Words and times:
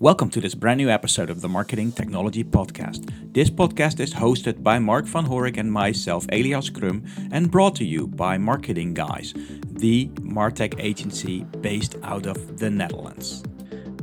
Welcome 0.00 0.30
to 0.30 0.40
this 0.40 0.54
brand 0.54 0.78
new 0.78 0.90
episode 0.90 1.28
of 1.28 1.40
the 1.40 1.48
Marketing 1.48 1.90
Technology 1.90 2.44
Podcast. 2.44 3.10
This 3.34 3.50
podcast 3.50 3.98
is 3.98 4.14
hosted 4.14 4.62
by 4.62 4.78
Mark 4.78 5.06
van 5.06 5.26
Horik 5.26 5.56
and 5.56 5.72
myself, 5.72 6.24
Elias 6.30 6.70
Krum, 6.70 7.04
and 7.32 7.50
brought 7.50 7.74
to 7.74 7.84
you 7.84 8.06
by 8.06 8.38
Marketing 8.38 8.94
Guys, 8.94 9.34
the 9.70 10.06
Martech 10.20 10.78
agency 10.78 11.42
based 11.62 11.96
out 12.04 12.26
of 12.26 12.60
the 12.60 12.70
Netherlands. 12.70 13.42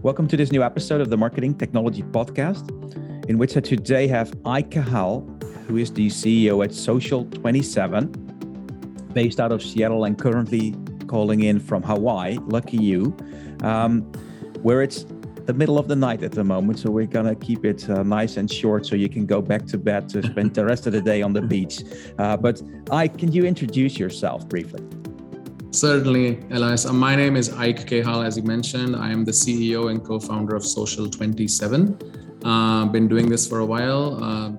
Welcome 0.02 0.28
to 0.28 0.36
this 0.36 0.52
new 0.52 0.64
episode 0.64 1.00
of 1.00 1.10
the 1.10 1.16
Marketing 1.16 1.58
Technology 1.58 2.04
Podcast, 2.04 2.70
in 3.30 3.38
which 3.38 3.56
I 3.56 3.62
today 3.62 4.06
have 4.08 4.34
Ike 4.46 4.72
Kehal, 4.72 5.24
who 5.66 5.78
is 5.78 5.94
the 5.94 6.08
CEO 6.08 6.62
at 6.62 6.74
Social 6.74 7.24
27, 7.24 8.12
based 9.14 9.40
out 9.40 9.54
of 9.54 9.64
Seattle 9.64 10.04
and 10.04 10.20
currently 10.20 10.76
calling 11.08 11.44
in 11.44 11.58
from 11.58 11.84
Hawaii. 11.84 12.38
Lucky 12.48 12.84
you. 12.84 13.16
Um, 13.64 14.12
where 14.66 14.82
it's 14.82 15.06
the 15.46 15.54
middle 15.54 15.78
of 15.78 15.88
the 15.88 15.96
night 15.96 16.24
at 16.24 16.32
the 16.32 16.44
moment, 16.44 16.80
so 16.80 16.90
we're 16.90 17.06
gonna 17.06 17.36
keep 17.36 17.66
it 17.66 17.88
uh, 17.90 18.04
nice 18.04 18.38
and 18.38 18.52
short, 18.52 18.86
so 18.86 18.96
you 18.96 19.10
can 19.10 19.26
go 19.26 19.42
back 19.42 19.66
to 19.68 19.78
bed 19.78 20.10
to 20.10 20.24
spend 20.24 20.54
the 20.56 20.66
rest 20.66 20.88
of 20.88 20.94
the 20.94 21.02
day 21.02 21.22
on 21.22 21.34
the 21.34 21.42
beach. 21.42 21.84
Uh, 22.18 22.36
but 22.36 22.62
I, 22.90 23.08
can 23.08 23.32
you 23.32 23.46
introduce 23.46 24.00
yourself 24.00 24.48
briefly? 24.50 24.84
Certainly, 25.72 26.40
Elias. 26.52 26.86
Uh, 26.86 26.94
my 26.94 27.16
name 27.16 27.36
is 27.36 27.54
Ike 27.54 27.86
Kehal, 27.86 28.26
as 28.26 28.38
you 28.38 28.44
mentioned. 28.44 28.96
I 28.96 29.12
am 29.12 29.26
the 29.26 29.32
CEO 29.32 29.92
and 29.92 30.04
co-founder 30.04 30.56
of 30.56 30.66
Social 30.66 31.10
27. 31.10 32.42
Uh, 32.44 32.86
been 32.86 33.08
doing 33.08 33.30
this 33.30 33.48
for 33.48 33.60
a 33.60 33.66
while. 33.66 34.24
Uh, 34.24 34.52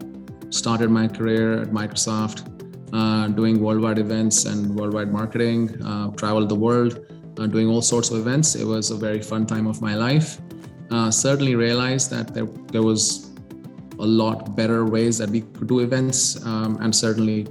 started 0.51 0.91
my 0.91 1.09
career 1.09 1.63
at 1.63 1.69
Microsoft, 1.69 2.47
uh, 2.93 3.29
doing 3.29 3.61
worldwide 3.61 3.99
events 3.99 4.45
and 4.45 4.77
worldwide 4.79 5.11
marketing. 5.11 5.83
Uh, 5.83 6.11
traveled 6.13 6.49
the 6.49 6.55
world, 6.55 7.01
uh, 7.39 7.47
doing 7.47 7.69
all 7.69 7.83
sorts 7.83 8.11
of 8.11 8.19
events. 8.19 8.55
It 8.55 8.65
was 8.65 8.91
a 8.91 8.97
very 8.97 9.23
fun 9.23 9.47
time 9.47 9.67
of 9.67 9.81
my 9.83 9.95
life 9.95 10.39
uh, 10.91 11.11
certainly 11.11 11.55
realized 11.55 12.11
that 12.11 12.35
there, 12.35 12.47
there 12.73 12.83
was 12.83 13.31
a 13.99 14.07
lot 14.07 14.57
better 14.57 14.85
ways 14.85 15.19
that 15.19 15.31
we 15.31 15.41
could 15.41 15.69
do 15.69 15.81
events 15.81 16.45
um, 16.45 16.79
and 16.81 16.95
certainly 16.95 17.47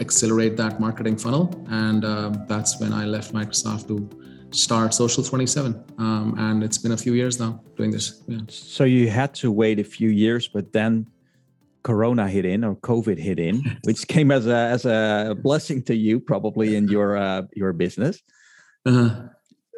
accelerate 0.00 0.56
that 0.56 0.80
marketing 0.80 1.16
funnel. 1.16 1.64
And 1.68 2.04
uh, 2.04 2.30
that's 2.48 2.80
when 2.80 2.92
I 2.92 3.04
left 3.04 3.32
Microsoft 3.32 3.88
to 3.88 4.08
start 4.50 4.94
Social 4.94 5.22
27. 5.22 5.84
Um, 5.98 6.34
and 6.38 6.62
it's 6.62 6.78
been 6.78 6.92
a 6.92 6.96
few 6.96 7.14
years 7.14 7.38
now 7.38 7.60
doing 7.76 7.90
this. 7.90 8.22
Yeah. 8.26 8.38
So 8.48 8.84
you 8.84 9.08
had 9.10 9.34
to 9.36 9.50
wait 9.50 9.78
a 9.78 9.84
few 9.84 10.08
years, 10.08 10.48
but 10.48 10.72
then 10.72 11.06
Corona 11.82 12.28
hit 12.28 12.44
in 12.44 12.64
or 12.64 12.76
COVID 12.76 13.18
hit 13.18 13.38
in, 13.38 13.78
which 13.84 14.06
came 14.08 14.30
as 14.30 14.46
a 14.46 14.56
as 14.56 14.84
a 14.86 15.36
blessing 15.42 15.82
to 15.84 15.94
you 15.94 16.18
probably 16.18 16.76
in 16.76 16.88
your 16.88 17.16
uh, 17.16 17.42
your 17.54 17.72
business. 17.72 18.22
Uh-huh. 18.86 19.28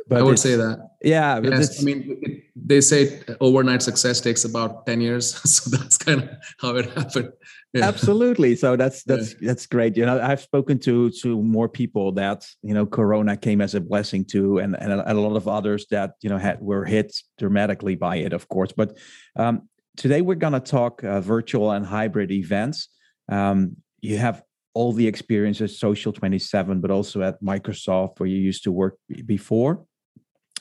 But 0.09 0.19
I 0.19 0.23
would 0.23 0.39
say 0.39 0.55
that. 0.55 0.91
Yeah. 1.03 1.41
Yes, 1.43 1.81
I 1.81 1.85
mean, 1.85 2.19
it, 2.23 2.45
they 2.55 2.81
say 2.81 3.21
overnight 3.41 3.83
success 3.83 4.21
takes 4.21 4.45
about 4.45 4.87
10 4.87 5.01
years. 5.01 5.41
So 5.47 5.71
that's 5.71 5.99
kind 5.99 6.23
of 6.23 6.31
how 6.59 6.77
it 6.77 6.91
happened. 6.93 7.33
Yeah. 7.73 7.89
Absolutely. 7.89 8.57
So 8.57 8.77
that's 8.77 9.03
that's 9.05 9.33
yeah. 9.33 9.49
that's 9.49 9.67
great. 9.67 9.97
You 9.97 10.07
know, 10.07 10.21
I've 10.21 10.41
spoken 10.41 10.79
to 10.81 11.11
to 11.23 11.43
more 11.43 11.69
people 11.69 12.13
that, 12.13 12.47
you 12.63 12.75
know, 12.75 12.87
Corona 12.87 13.37
came 13.37 13.61
as 13.61 13.75
a 13.75 13.81
blessing 13.81 14.25
to 14.27 14.59
and, 14.59 14.77
and 14.81 14.93
a, 14.93 15.13
a 15.13 15.15
lot 15.15 15.37
of 15.37 15.49
others 15.49 15.87
that, 15.91 16.13
you 16.23 16.31
know, 16.31 16.39
had 16.39 16.61
were 16.61 16.85
hit 16.85 17.17
dramatically 17.39 17.97
by 17.97 18.17
it, 18.17 18.33
of 18.33 18.49
course. 18.49 18.73
But 18.73 18.97
um, 19.37 19.69
today 19.97 20.21
we're 20.23 20.37
gonna 20.37 20.61
talk 20.61 21.03
uh, 21.05 21.21
virtual 21.21 21.71
and 21.73 21.85
hybrid 21.85 22.31
events. 22.31 22.89
Um, 23.29 23.77
you 24.01 24.19
have 24.19 24.43
all 24.75 24.93
the 24.93 25.07
experiences 25.07 25.79
social 25.79 26.13
27 26.13 26.83
but 26.83 26.91
also 26.91 27.23
at 27.23 27.43
microsoft 27.43 28.21
where 28.21 28.29
you 28.29 28.37
used 28.37 28.63
to 28.63 28.71
work 28.71 28.99
before 29.25 29.87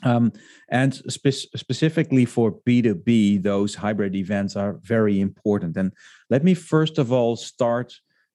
um, 0.03 0.33
and 0.69 0.93
spe- 0.93 1.49
specifically 1.55 2.25
for 2.25 2.51
B2B, 2.67 3.41
those 3.43 3.75
hybrid 3.75 4.15
events 4.15 4.55
are 4.55 4.79
very 4.83 5.19
important. 5.19 5.77
And 5.77 5.91
let 6.29 6.43
me 6.43 6.53
first 6.53 6.97
of 6.97 7.11
all 7.11 7.35
start 7.35 7.93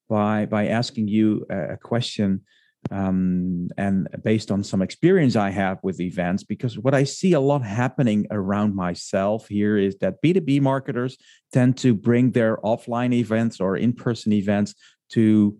by, 0.08 0.46
by 0.46 0.66
asking 0.68 1.08
you 1.08 1.46
a 1.50 1.76
question 1.76 2.42
um, 2.90 3.68
and 3.76 4.08
based 4.24 4.50
on 4.50 4.64
some 4.64 4.80
experience 4.82 5.36
I 5.36 5.50
have 5.50 5.78
with 5.82 6.00
events, 6.00 6.42
because 6.44 6.78
what 6.78 6.94
I 6.94 7.04
see 7.04 7.34
a 7.34 7.40
lot 7.40 7.62
happening 7.62 8.26
around 8.30 8.74
myself 8.74 9.48
here 9.48 9.76
is 9.76 9.96
that 9.98 10.22
B2B 10.22 10.60
marketers 10.62 11.18
tend 11.52 11.76
to 11.78 11.94
bring 11.94 12.32
their 12.32 12.56
offline 12.58 13.12
events 13.12 13.60
or 13.60 13.76
in 13.76 13.92
person 13.92 14.32
events 14.32 14.74
to 15.10 15.58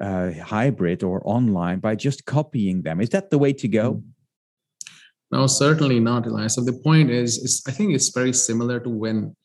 uh, 0.00 0.32
hybrid 0.32 1.02
or 1.02 1.22
online 1.24 1.78
by 1.78 1.94
just 1.94 2.24
copying 2.24 2.82
them. 2.82 3.00
Is 3.00 3.10
that 3.10 3.30
the 3.30 3.38
way 3.38 3.52
to 3.52 3.68
go? 3.68 4.02
No, 5.30 5.46
certainly 5.46 6.00
not, 6.00 6.26
Elias. 6.26 6.54
So 6.54 6.62
the 6.62 6.72
point 6.72 7.10
is, 7.10 7.38
is 7.38 7.62
I 7.66 7.70
think 7.70 7.94
it's 7.94 8.08
very 8.08 8.32
similar 8.32 8.80
to 8.80 8.88
when 8.88 9.36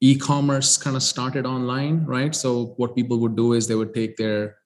e-commerce 0.00 0.76
kind 0.76 0.96
of 0.96 1.02
started 1.02 1.46
online, 1.46 2.04
right? 2.04 2.34
So 2.34 2.74
what 2.76 2.94
people 2.94 3.18
would 3.20 3.36
do 3.36 3.54
is 3.54 3.66
they 3.66 3.74
would 3.74 3.94
take 3.94 4.16
their 4.16 4.56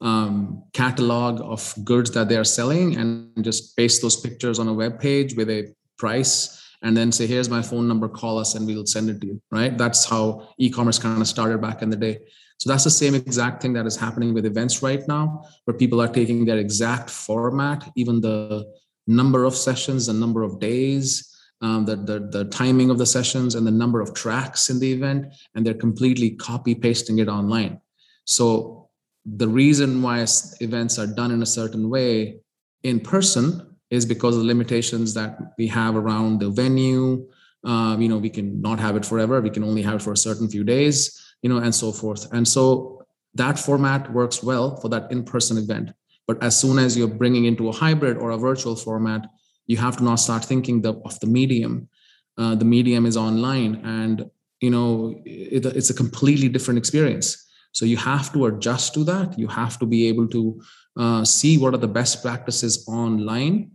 um, 0.00 0.64
catalog 0.72 1.40
of 1.42 1.74
goods 1.84 2.10
that 2.12 2.28
they 2.28 2.36
are 2.36 2.44
selling 2.44 2.96
and 2.96 3.44
just 3.44 3.76
paste 3.76 4.02
those 4.02 4.16
pictures 4.16 4.58
on 4.58 4.68
a 4.68 4.72
web 4.72 5.00
page 5.00 5.34
with 5.34 5.50
a 5.50 5.74
price 5.98 6.64
and 6.82 6.96
then 6.96 7.10
say 7.10 7.26
here's 7.26 7.48
my 7.48 7.60
phone 7.60 7.88
number 7.88 8.08
call 8.08 8.38
us 8.38 8.54
and 8.54 8.66
we'll 8.66 8.86
send 8.86 9.10
it 9.10 9.20
to 9.20 9.26
you 9.26 9.42
right 9.50 9.76
that's 9.76 10.04
how 10.04 10.48
e-commerce 10.58 10.98
kind 10.98 11.20
of 11.20 11.26
started 11.26 11.60
back 11.60 11.82
in 11.82 11.90
the 11.90 11.96
day 11.96 12.18
so 12.58 12.70
that's 12.70 12.84
the 12.84 12.90
same 12.90 13.16
exact 13.16 13.60
thing 13.60 13.72
that 13.72 13.86
is 13.86 13.96
happening 13.96 14.32
with 14.32 14.46
events 14.46 14.80
right 14.82 15.06
now 15.08 15.42
where 15.64 15.76
people 15.76 16.00
are 16.00 16.06
taking 16.06 16.44
their 16.44 16.58
exact 16.58 17.10
format 17.10 17.90
even 17.96 18.20
the 18.20 18.64
number 19.08 19.44
of 19.44 19.54
sessions, 19.56 20.06
the 20.06 20.12
number 20.12 20.42
of 20.42 20.60
days, 20.60 21.34
um, 21.60 21.84
the, 21.84 21.96
the, 21.96 22.28
the 22.30 22.44
timing 22.46 22.90
of 22.90 22.98
the 22.98 23.06
sessions, 23.06 23.56
and 23.56 23.66
the 23.66 23.70
number 23.70 24.00
of 24.00 24.14
tracks 24.14 24.70
in 24.70 24.78
the 24.78 24.92
event, 24.92 25.26
and 25.54 25.66
they're 25.66 25.74
completely 25.74 26.30
copy 26.30 26.74
pasting 26.74 27.18
it 27.18 27.28
online. 27.28 27.80
So 28.24 28.88
the 29.24 29.48
reason 29.48 30.00
why 30.02 30.24
events 30.60 30.98
are 30.98 31.06
done 31.06 31.32
in 31.32 31.42
a 31.42 31.46
certain 31.46 31.90
way 31.90 32.38
in 32.84 33.00
person 33.00 33.76
is 33.90 34.06
because 34.06 34.36
of 34.36 34.42
the 34.42 34.46
limitations 34.46 35.14
that 35.14 35.38
we 35.58 35.66
have 35.66 35.96
around 35.96 36.40
the 36.40 36.50
venue. 36.50 37.26
Um, 37.64 38.00
you 38.00 38.08
know, 38.08 38.18
we 38.18 38.30
can 38.30 38.60
not 38.60 38.78
have 38.78 38.96
it 38.96 39.04
forever. 39.04 39.40
We 39.40 39.50
can 39.50 39.64
only 39.64 39.82
have 39.82 39.96
it 39.96 40.02
for 40.02 40.12
a 40.12 40.16
certain 40.16 40.48
few 40.48 40.62
days. 40.62 41.24
You 41.42 41.48
know, 41.48 41.58
and 41.58 41.72
so 41.72 41.92
forth. 41.92 42.32
And 42.32 42.46
so 42.48 43.06
that 43.34 43.60
format 43.60 44.12
works 44.12 44.42
well 44.42 44.74
for 44.80 44.88
that 44.88 45.12
in-person 45.12 45.56
event. 45.56 45.92
But 46.28 46.42
as 46.42 46.56
soon 46.60 46.78
as 46.78 46.96
you're 46.96 47.08
bringing 47.08 47.46
into 47.46 47.68
a 47.70 47.72
hybrid 47.72 48.18
or 48.18 48.30
a 48.30 48.38
virtual 48.38 48.76
format, 48.76 49.26
you 49.66 49.78
have 49.78 49.96
to 49.96 50.04
now 50.04 50.16
start 50.16 50.44
thinking 50.44 50.82
the, 50.82 50.92
of 51.04 51.18
the 51.20 51.26
medium. 51.26 51.88
Uh, 52.36 52.54
the 52.54 52.64
medium 52.64 53.06
is 53.06 53.16
online, 53.16 53.76
and 53.84 54.30
you 54.60 54.70
know 54.70 55.20
it, 55.24 55.66
it's 55.66 55.90
a 55.90 55.94
completely 55.94 56.48
different 56.48 56.78
experience. 56.78 57.44
So 57.72 57.84
you 57.84 57.96
have 57.96 58.32
to 58.34 58.46
adjust 58.46 58.94
to 58.94 59.04
that. 59.04 59.38
You 59.38 59.48
have 59.48 59.78
to 59.80 59.86
be 59.86 60.06
able 60.08 60.28
to 60.28 60.60
uh, 60.96 61.24
see 61.24 61.58
what 61.58 61.74
are 61.74 61.78
the 61.78 61.88
best 61.88 62.22
practices 62.22 62.84
online. 62.86 63.72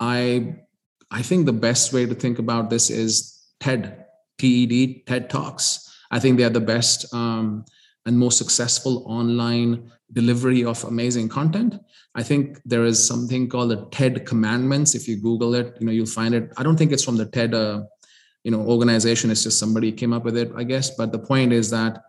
I 0.00 0.56
I 1.10 1.22
think 1.22 1.46
the 1.46 1.52
best 1.52 1.92
way 1.92 2.06
to 2.06 2.14
think 2.14 2.38
about 2.38 2.70
this 2.70 2.90
is 2.90 3.38
TED, 3.60 4.04
TED, 4.38 5.06
TED 5.06 5.30
Talks. 5.30 5.84
I 6.10 6.18
think 6.20 6.38
they 6.38 6.44
are 6.44 6.50
the 6.50 6.60
best 6.60 7.12
um, 7.12 7.64
and 8.08 8.18
most 8.18 8.38
successful 8.38 9.04
online 9.06 9.92
delivery 10.12 10.64
of 10.64 10.82
amazing 10.84 11.28
content. 11.28 11.78
I 12.14 12.22
think 12.22 12.58
there 12.64 12.86
is 12.86 13.06
something 13.06 13.48
called 13.48 13.70
the 13.70 13.86
ted 13.90 14.24
commandments. 14.24 14.94
If 14.94 15.06
you 15.06 15.16
google 15.16 15.54
it 15.54 15.76
you 15.78 15.86
know 15.86 15.92
you'll 15.92 16.06
find 16.06 16.34
it. 16.34 16.50
I 16.56 16.62
don't 16.62 16.78
think 16.78 16.90
it's 16.90 17.04
from 17.04 17.18
the 17.18 17.26
ted 17.26 17.54
uh, 17.54 17.82
you 18.44 18.50
know 18.50 18.62
organization. 18.62 19.30
It's 19.30 19.44
just 19.44 19.58
somebody 19.58 19.92
came 19.92 20.12
up 20.14 20.24
with 20.24 20.36
it 20.36 20.50
i 20.56 20.64
guess. 20.64 20.90
But 20.96 21.12
the 21.12 21.18
point 21.18 21.52
is 21.52 21.68
that 21.70 22.02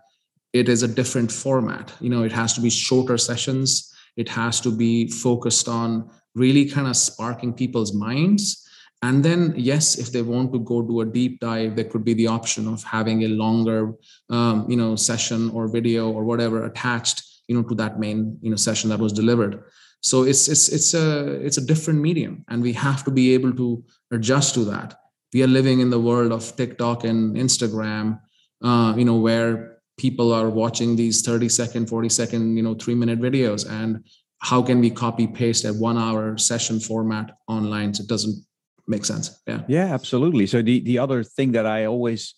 it 0.53 0.69
is 0.69 0.81
a 0.83 0.87
different 0.87 1.31
format. 1.31 1.93
You 1.99 2.09
know 2.09 2.23
it 2.23 2.31
has 2.31 2.53
to 2.53 2.61
be 2.61 2.69
shorter 2.69 3.17
sessions. 3.17 3.93
It 4.15 4.29
has 4.29 4.61
to 4.61 4.71
be 4.71 5.09
focused 5.09 5.67
on 5.67 6.09
really 6.33 6.65
kind 6.69 6.87
of 6.87 6.95
sparking 6.95 7.53
people's 7.53 7.93
minds 7.93 8.68
and 9.01 9.23
then 9.23 9.53
yes 9.55 9.97
if 9.97 10.11
they 10.11 10.21
want 10.21 10.51
to 10.51 10.59
go 10.59 10.81
do 10.81 11.01
a 11.01 11.05
deep 11.05 11.39
dive 11.39 11.75
there 11.75 11.85
could 11.85 12.03
be 12.03 12.13
the 12.13 12.27
option 12.27 12.67
of 12.67 12.83
having 12.83 13.23
a 13.23 13.27
longer 13.27 13.93
um, 14.29 14.65
you 14.69 14.75
know 14.75 14.95
session 14.95 15.49
or 15.51 15.67
video 15.67 16.11
or 16.11 16.23
whatever 16.23 16.65
attached 16.65 17.23
you 17.49 17.55
know 17.55 17.63
to 17.63 17.75
that 17.75 17.99
main 17.99 18.37
you 18.41 18.49
know 18.49 18.55
session 18.55 18.89
that 18.89 18.99
was 18.99 19.11
delivered. 19.11 19.63
So 20.01 20.23
it's 20.23 20.47
it's 20.47 20.69
it's 20.69 20.93
a 20.93 21.33
it's 21.45 21.57
a 21.57 21.65
different 21.65 21.99
medium 21.99 22.45
and 22.47 22.61
we 22.61 22.71
have 22.73 23.03
to 23.03 23.11
be 23.11 23.33
able 23.33 23.53
to 23.53 23.83
adjust 24.11 24.53
to 24.53 24.63
that. 24.65 24.95
We 25.33 25.43
are 25.43 25.47
living 25.47 25.79
in 25.81 25.89
the 25.89 25.99
world 25.99 26.31
of 26.31 26.55
tiktok 26.55 27.03
and 27.03 27.35
instagram 27.35 28.19
uh, 28.63 28.93
you 28.97 29.05
know 29.05 29.17
where 29.17 29.77
people 29.97 30.33
are 30.33 30.49
watching 30.49 30.95
these 30.95 31.21
30 31.21 31.49
second 31.49 31.89
40 31.89 32.09
second 32.09 32.57
you 32.57 32.63
know 32.63 32.73
three 32.73 32.95
minute 32.95 33.19
videos 33.19 33.69
and 33.69 34.03
how 34.39 34.61
can 34.61 34.79
we 34.79 34.89
copy 34.89 35.27
paste 35.27 35.65
a 35.65 35.73
one 35.73 35.97
hour 35.97 36.37
session 36.37 36.79
format 36.79 37.37
online 37.47 37.93
so 37.93 38.03
it 38.03 38.09
doesn't 38.09 38.43
make 38.89 39.05
sense 39.05 39.39
yeah 39.47 39.61
yeah 39.67 39.93
absolutely 39.93 40.45
so 40.45 40.61
the 40.61 40.79
the 40.81 40.97
other 40.97 41.23
thing 41.23 41.53
that 41.53 41.65
i 41.65 41.85
always 41.85 42.35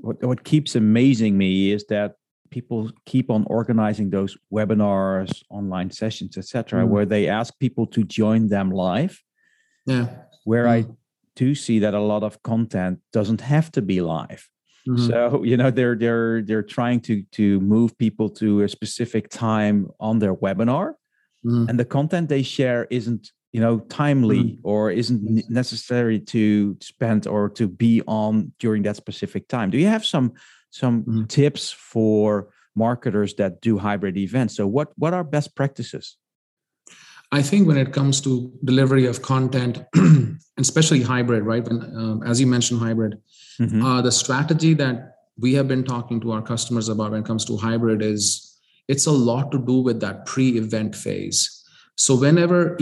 what, 0.00 0.22
what 0.22 0.44
keeps 0.44 0.76
amazing 0.76 1.36
me 1.36 1.72
is 1.72 1.84
that 1.86 2.14
people 2.50 2.90
keep 3.04 3.30
on 3.30 3.44
organizing 3.48 4.10
those 4.10 4.36
webinars, 4.52 5.42
online 5.50 5.90
sessions, 5.90 6.36
etc., 6.36 6.84
mm. 6.84 6.88
where 6.88 7.06
they 7.06 7.28
ask 7.28 7.58
people 7.58 7.86
to 7.86 8.04
join 8.04 8.48
them 8.48 8.70
live. 8.70 9.22
Yeah. 9.86 10.08
Where 10.44 10.64
mm. 10.64 10.70
I 10.70 10.86
do 11.36 11.54
see 11.54 11.78
that 11.80 11.94
a 11.94 12.00
lot 12.00 12.22
of 12.22 12.42
content 12.42 13.00
doesn't 13.12 13.40
have 13.40 13.70
to 13.72 13.82
be 13.82 14.00
live. 14.00 14.48
Mm-hmm. 14.88 15.06
So 15.06 15.44
you 15.50 15.56
know 15.56 15.70
they're 15.70 15.96
they're 15.96 16.42
they're 16.42 16.62
trying 16.62 17.00
to 17.02 17.22
to 17.32 17.60
move 17.60 17.96
people 17.98 18.30
to 18.40 18.62
a 18.62 18.68
specific 18.68 19.28
time 19.30 19.88
on 20.00 20.18
their 20.18 20.34
webinar, 20.34 20.94
mm-hmm. 21.44 21.68
and 21.68 21.78
the 21.78 21.84
content 21.84 22.28
they 22.28 22.42
share 22.42 22.86
isn't 22.90 23.32
you 23.58 23.64
know 23.64 23.80
timely 23.88 24.44
mm-hmm. 24.44 24.68
or 24.70 24.92
isn't 24.92 25.50
necessary 25.50 26.20
to 26.20 26.76
spend 26.80 27.26
or 27.26 27.48
to 27.48 27.66
be 27.66 28.00
on 28.06 28.52
during 28.60 28.84
that 28.84 28.94
specific 28.94 29.48
time. 29.48 29.68
Do 29.68 29.78
you 29.78 29.88
have 29.88 30.04
some 30.04 30.34
some 30.70 31.02
mm-hmm. 31.02 31.24
tips 31.24 31.72
for 31.72 32.50
marketers 32.76 33.34
that 33.34 33.60
do 33.60 33.76
hybrid 33.76 34.16
events? 34.16 34.54
So 34.54 34.68
what 34.68 34.92
what 34.96 35.12
are 35.12 35.24
best 35.24 35.56
practices? 35.56 36.18
I 37.32 37.42
think 37.42 37.66
when 37.66 37.78
it 37.78 37.92
comes 37.92 38.20
to 38.20 38.52
delivery 38.62 39.06
of 39.06 39.22
content, 39.22 39.82
especially 40.56 41.02
hybrid, 41.02 41.42
right? 41.42 41.64
When, 41.68 41.78
um, 42.02 42.22
as 42.24 42.40
you 42.40 42.46
mentioned, 42.46 42.78
hybrid, 42.78 43.18
mm-hmm. 43.60 43.84
uh, 43.84 44.02
the 44.02 44.12
strategy 44.12 44.72
that 44.74 45.16
we 45.36 45.52
have 45.54 45.66
been 45.66 45.82
talking 45.82 46.20
to 46.20 46.30
our 46.30 46.42
customers 46.42 46.88
about 46.88 47.10
when 47.10 47.22
it 47.22 47.26
comes 47.26 47.44
to 47.46 47.56
hybrid 47.56 48.02
is 48.02 48.56
it's 48.86 49.06
a 49.06 49.18
lot 49.30 49.50
to 49.50 49.58
do 49.58 49.80
with 49.80 49.98
that 50.00 50.26
pre-event 50.26 50.94
phase. 50.94 51.57
So 51.98 52.14
whenever, 52.16 52.78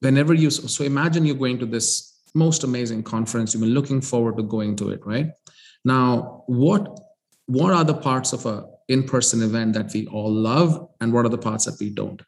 whenever 0.00 0.34
you, 0.34 0.50
so 0.50 0.84
imagine 0.84 1.24
you're 1.24 1.34
going 1.34 1.58
to 1.58 1.66
this 1.66 2.20
most 2.34 2.62
amazing 2.62 3.02
conference, 3.02 3.54
you've 3.54 3.62
been 3.62 3.74
looking 3.74 4.00
forward 4.00 4.36
to 4.36 4.42
going 4.42 4.76
to 4.76 4.90
it, 4.90 5.04
right? 5.04 5.30
Now, 5.84 6.44
what 6.46 7.00
what 7.46 7.72
are 7.72 7.84
the 7.84 7.94
parts 7.94 8.34
of 8.34 8.44
a 8.44 8.66
in-person 8.88 9.42
event 9.42 9.72
that 9.72 9.90
we 9.94 10.06
all 10.08 10.30
love, 10.30 10.90
and 11.00 11.14
what 11.14 11.24
are 11.24 11.30
the 11.30 11.38
parts 11.38 11.64
that 11.64 11.78
we 11.80 11.88
don't? 11.88 12.20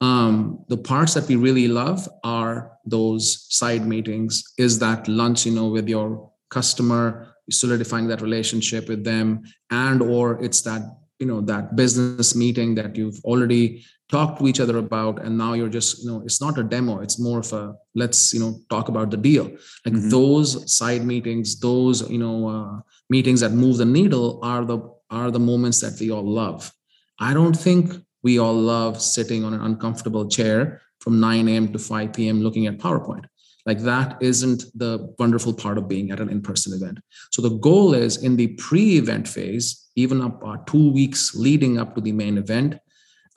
um, 0.00 0.64
the 0.68 0.76
parts 0.76 1.14
that 1.14 1.26
we 1.26 1.36
really 1.36 1.68
love 1.68 2.08
are 2.22 2.72
those 2.84 3.46
side 3.48 3.86
meetings 3.86 4.44
is 4.56 4.78
that 4.78 5.08
lunch 5.08 5.46
you 5.46 5.52
know 5.52 5.68
with 5.68 5.88
your 5.88 6.30
customer 6.50 7.34
solidifying 7.50 8.06
that 8.08 8.20
relationship 8.20 8.88
with 8.88 9.04
them 9.04 9.42
and 9.70 10.02
or 10.02 10.42
it's 10.42 10.62
that 10.62 10.82
you 11.18 11.26
know 11.26 11.40
that 11.40 11.76
business 11.76 12.34
meeting 12.34 12.74
that 12.74 12.96
you've 12.96 13.20
already 13.24 13.84
talked 14.08 14.38
to 14.38 14.48
each 14.48 14.60
other 14.60 14.78
about 14.78 15.22
and 15.22 15.36
now 15.36 15.52
you're 15.52 15.68
just 15.68 16.02
you 16.02 16.10
know 16.10 16.22
it's 16.24 16.40
not 16.40 16.58
a 16.58 16.62
demo 16.62 17.00
it's 17.00 17.18
more 17.18 17.40
of 17.40 17.52
a 17.52 17.74
let's 17.94 18.32
you 18.32 18.40
know 18.40 18.58
talk 18.70 18.88
about 18.88 19.10
the 19.10 19.16
deal 19.16 19.44
like 19.84 19.94
mm-hmm. 19.94 20.08
those 20.08 20.50
side 20.72 21.04
meetings 21.04 21.60
those 21.60 22.08
you 22.10 22.18
know 22.18 22.48
uh, 22.48 22.80
meetings 23.10 23.40
that 23.40 23.52
move 23.52 23.76
the 23.76 23.84
needle 23.84 24.40
are 24.42 24.64
the 24.64 24.78
are 25.10 25.30
the 25.30 25.38
moments 25.38 25.80
that 25.80 25.98
we 26.00 26.10
all 26.10 26.24
love 26.24 26.72
i 27.18 27.34
don't 27.34 27.56
think 27.56 27.92
we 28.22 28.38
all 28.38 28.54
love 28.54 29.00
sitting 29.00 29.44
on 29.44 29.54
an 29.54 29.60
uncomfortable 29.60 30.28
chair 30.28 30.80
from 31.00 31.20
9 31.20 31.48
a.m. 31.48 31.72
to 31.72 31.78
5 31.78 32.12
p.m. 32.12 32.42
looking 32.42 32.66
at 32.66 32.78
PowerPoint. 32.78 33.24
Like 33.66 33.80
that 33.80 34.16
isn't 34.20 34.64
the 34.74 35.14
wonderful 35.18 35.52
part 35.52 35.78
of 35.78 35.88
being 35.88 36.10
at 36.10 36.20
an 36.20 36.30
in 36.30 36.40
person 36.40 36.72
event. 36.72 36.98
So 37.30 37.42
the 37.42 37.50
goal 37.50 37.94
is 37.94 38.22
in 38.22 38.36
the 38.36 38.48
pre 38.48 38.96
event 38.96 39.28
phase, 39.28 39.87
even 40.02 40.20
up 40.20 40.42
uh, 40.44 40.56
two 40.66 40.92
weeks 40.92 41.34
leading 41.34 41.78
up 41.78 41.94
to 41.94 42.00
the 42.00 42.12
main 42.12 42.38
event, 42.38 42.78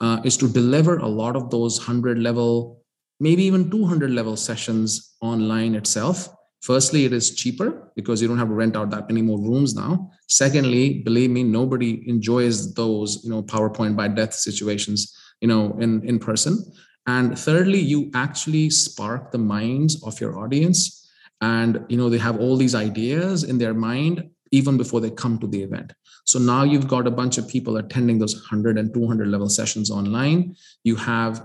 uh, 0.00 0.20
is 0.24 0.36
to 0.36 0.48
deliver 0.48 0.98
a 0.98 1.08
lot 1.22 1.36
of 1.36 1.50
those 1.50 1.78
100 1.78 2.18
level, 2.18 2.82
maybe 3.20 3.42
even 3.44 3.70
200 3.70 4.10
level 4.10 4.36
sessions 4.36 5.16
online 5.20 5.74
itself 5.74 6.28
Firstly, 6.62 7.04
it 7.04 7.12
is 7.12 7.34
cheaper 7.34 7.90
because 7.96 8.22
you 8.22 8.28
don't 8.28 8.38
have 8.38 8.48
to 8.48 8.54
rent 8.54 8.76
out 8.76 8.90
that 8.90 9.08
many 9.08 9.20
more 9.20 9.38
rooms 9.38 9.74
now. 9.74 10.10
Secondly, 10.28 11.00
believe 11.00 11.30
me, 11.30 11.42
nobody 11.42 12.08
enjoys 12.08 12.72
those, 12.74 13.20
you 13.24 13.30
know, 13.30 13.42
PowerPoint 13.42 13.96
by 13.96 14.06
death 14.06 14.32
situations, 14.32 15.12
you 15.40 15.48
know, 15.48 15.76
in, 15.80 16.06
in 16.06 16.20
person. 16.20 16.64
And 17.08 17.36
thirdly, 17.36 17.80
you 17.80 18.12
actually 18.14 18.70
spark 18.70 19.32
the 19.32 19.38
minds 19.38 20.00
of 20.04 20.20
your 20.20 20.38
audience. 20.38 21.10
And 21.40 21.84
you 21.88 21.96
know, 21.96 22.08
they 22.08 22.18
have 22.18 22.38
all 22.38 22.56
these 22.56 22.76
ideas 22.76 23.42
in 23.42 23.58
their 23.58 23.74
mind 23.74 24.30
even 24.52 24.76
before 24.76 25.00
they 25.00 25.10
come 25.10 25.40
to 25.40 25.48
the 25.48 25.60
event. 25.60 25.92
So 26.24 26.38
now 26.38 26.62
you've 26.62 26.88
got 26.88 27.06
a 27.06 27.10
bunch 27.10 27.38
of 27.38 27.48
people 27.48 27.76
attending 27.76 28.18
those 28.18 28.34
100 28.34 28.78
and 28.78 28.92
200 28.94 29.28
level 29.28 29.48
sessions 29.48 29.90
online. 29.90 30.56
You 30.84 30.96
have 30.96 31.44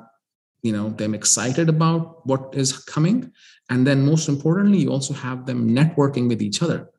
you 0.63 0.71
know 0.71 0.89
them 0.89 1.13
excited 1.13 1.69
about 1.69 2.25
what 2.25 2.53
is 2.53 2.73
coming. 2.73 3.31
And 3.69 3.85
then 3.85 4.05
most 4.05 4.27
importantly 4.27 4.79
you 4.79 4.91
also 4.91 5.13
have 5.13 5.45
them 5.45 5.69
networking 5.69 6.27
with 6.27 6.41
each 6.41 6.61
other. 6.61 6.89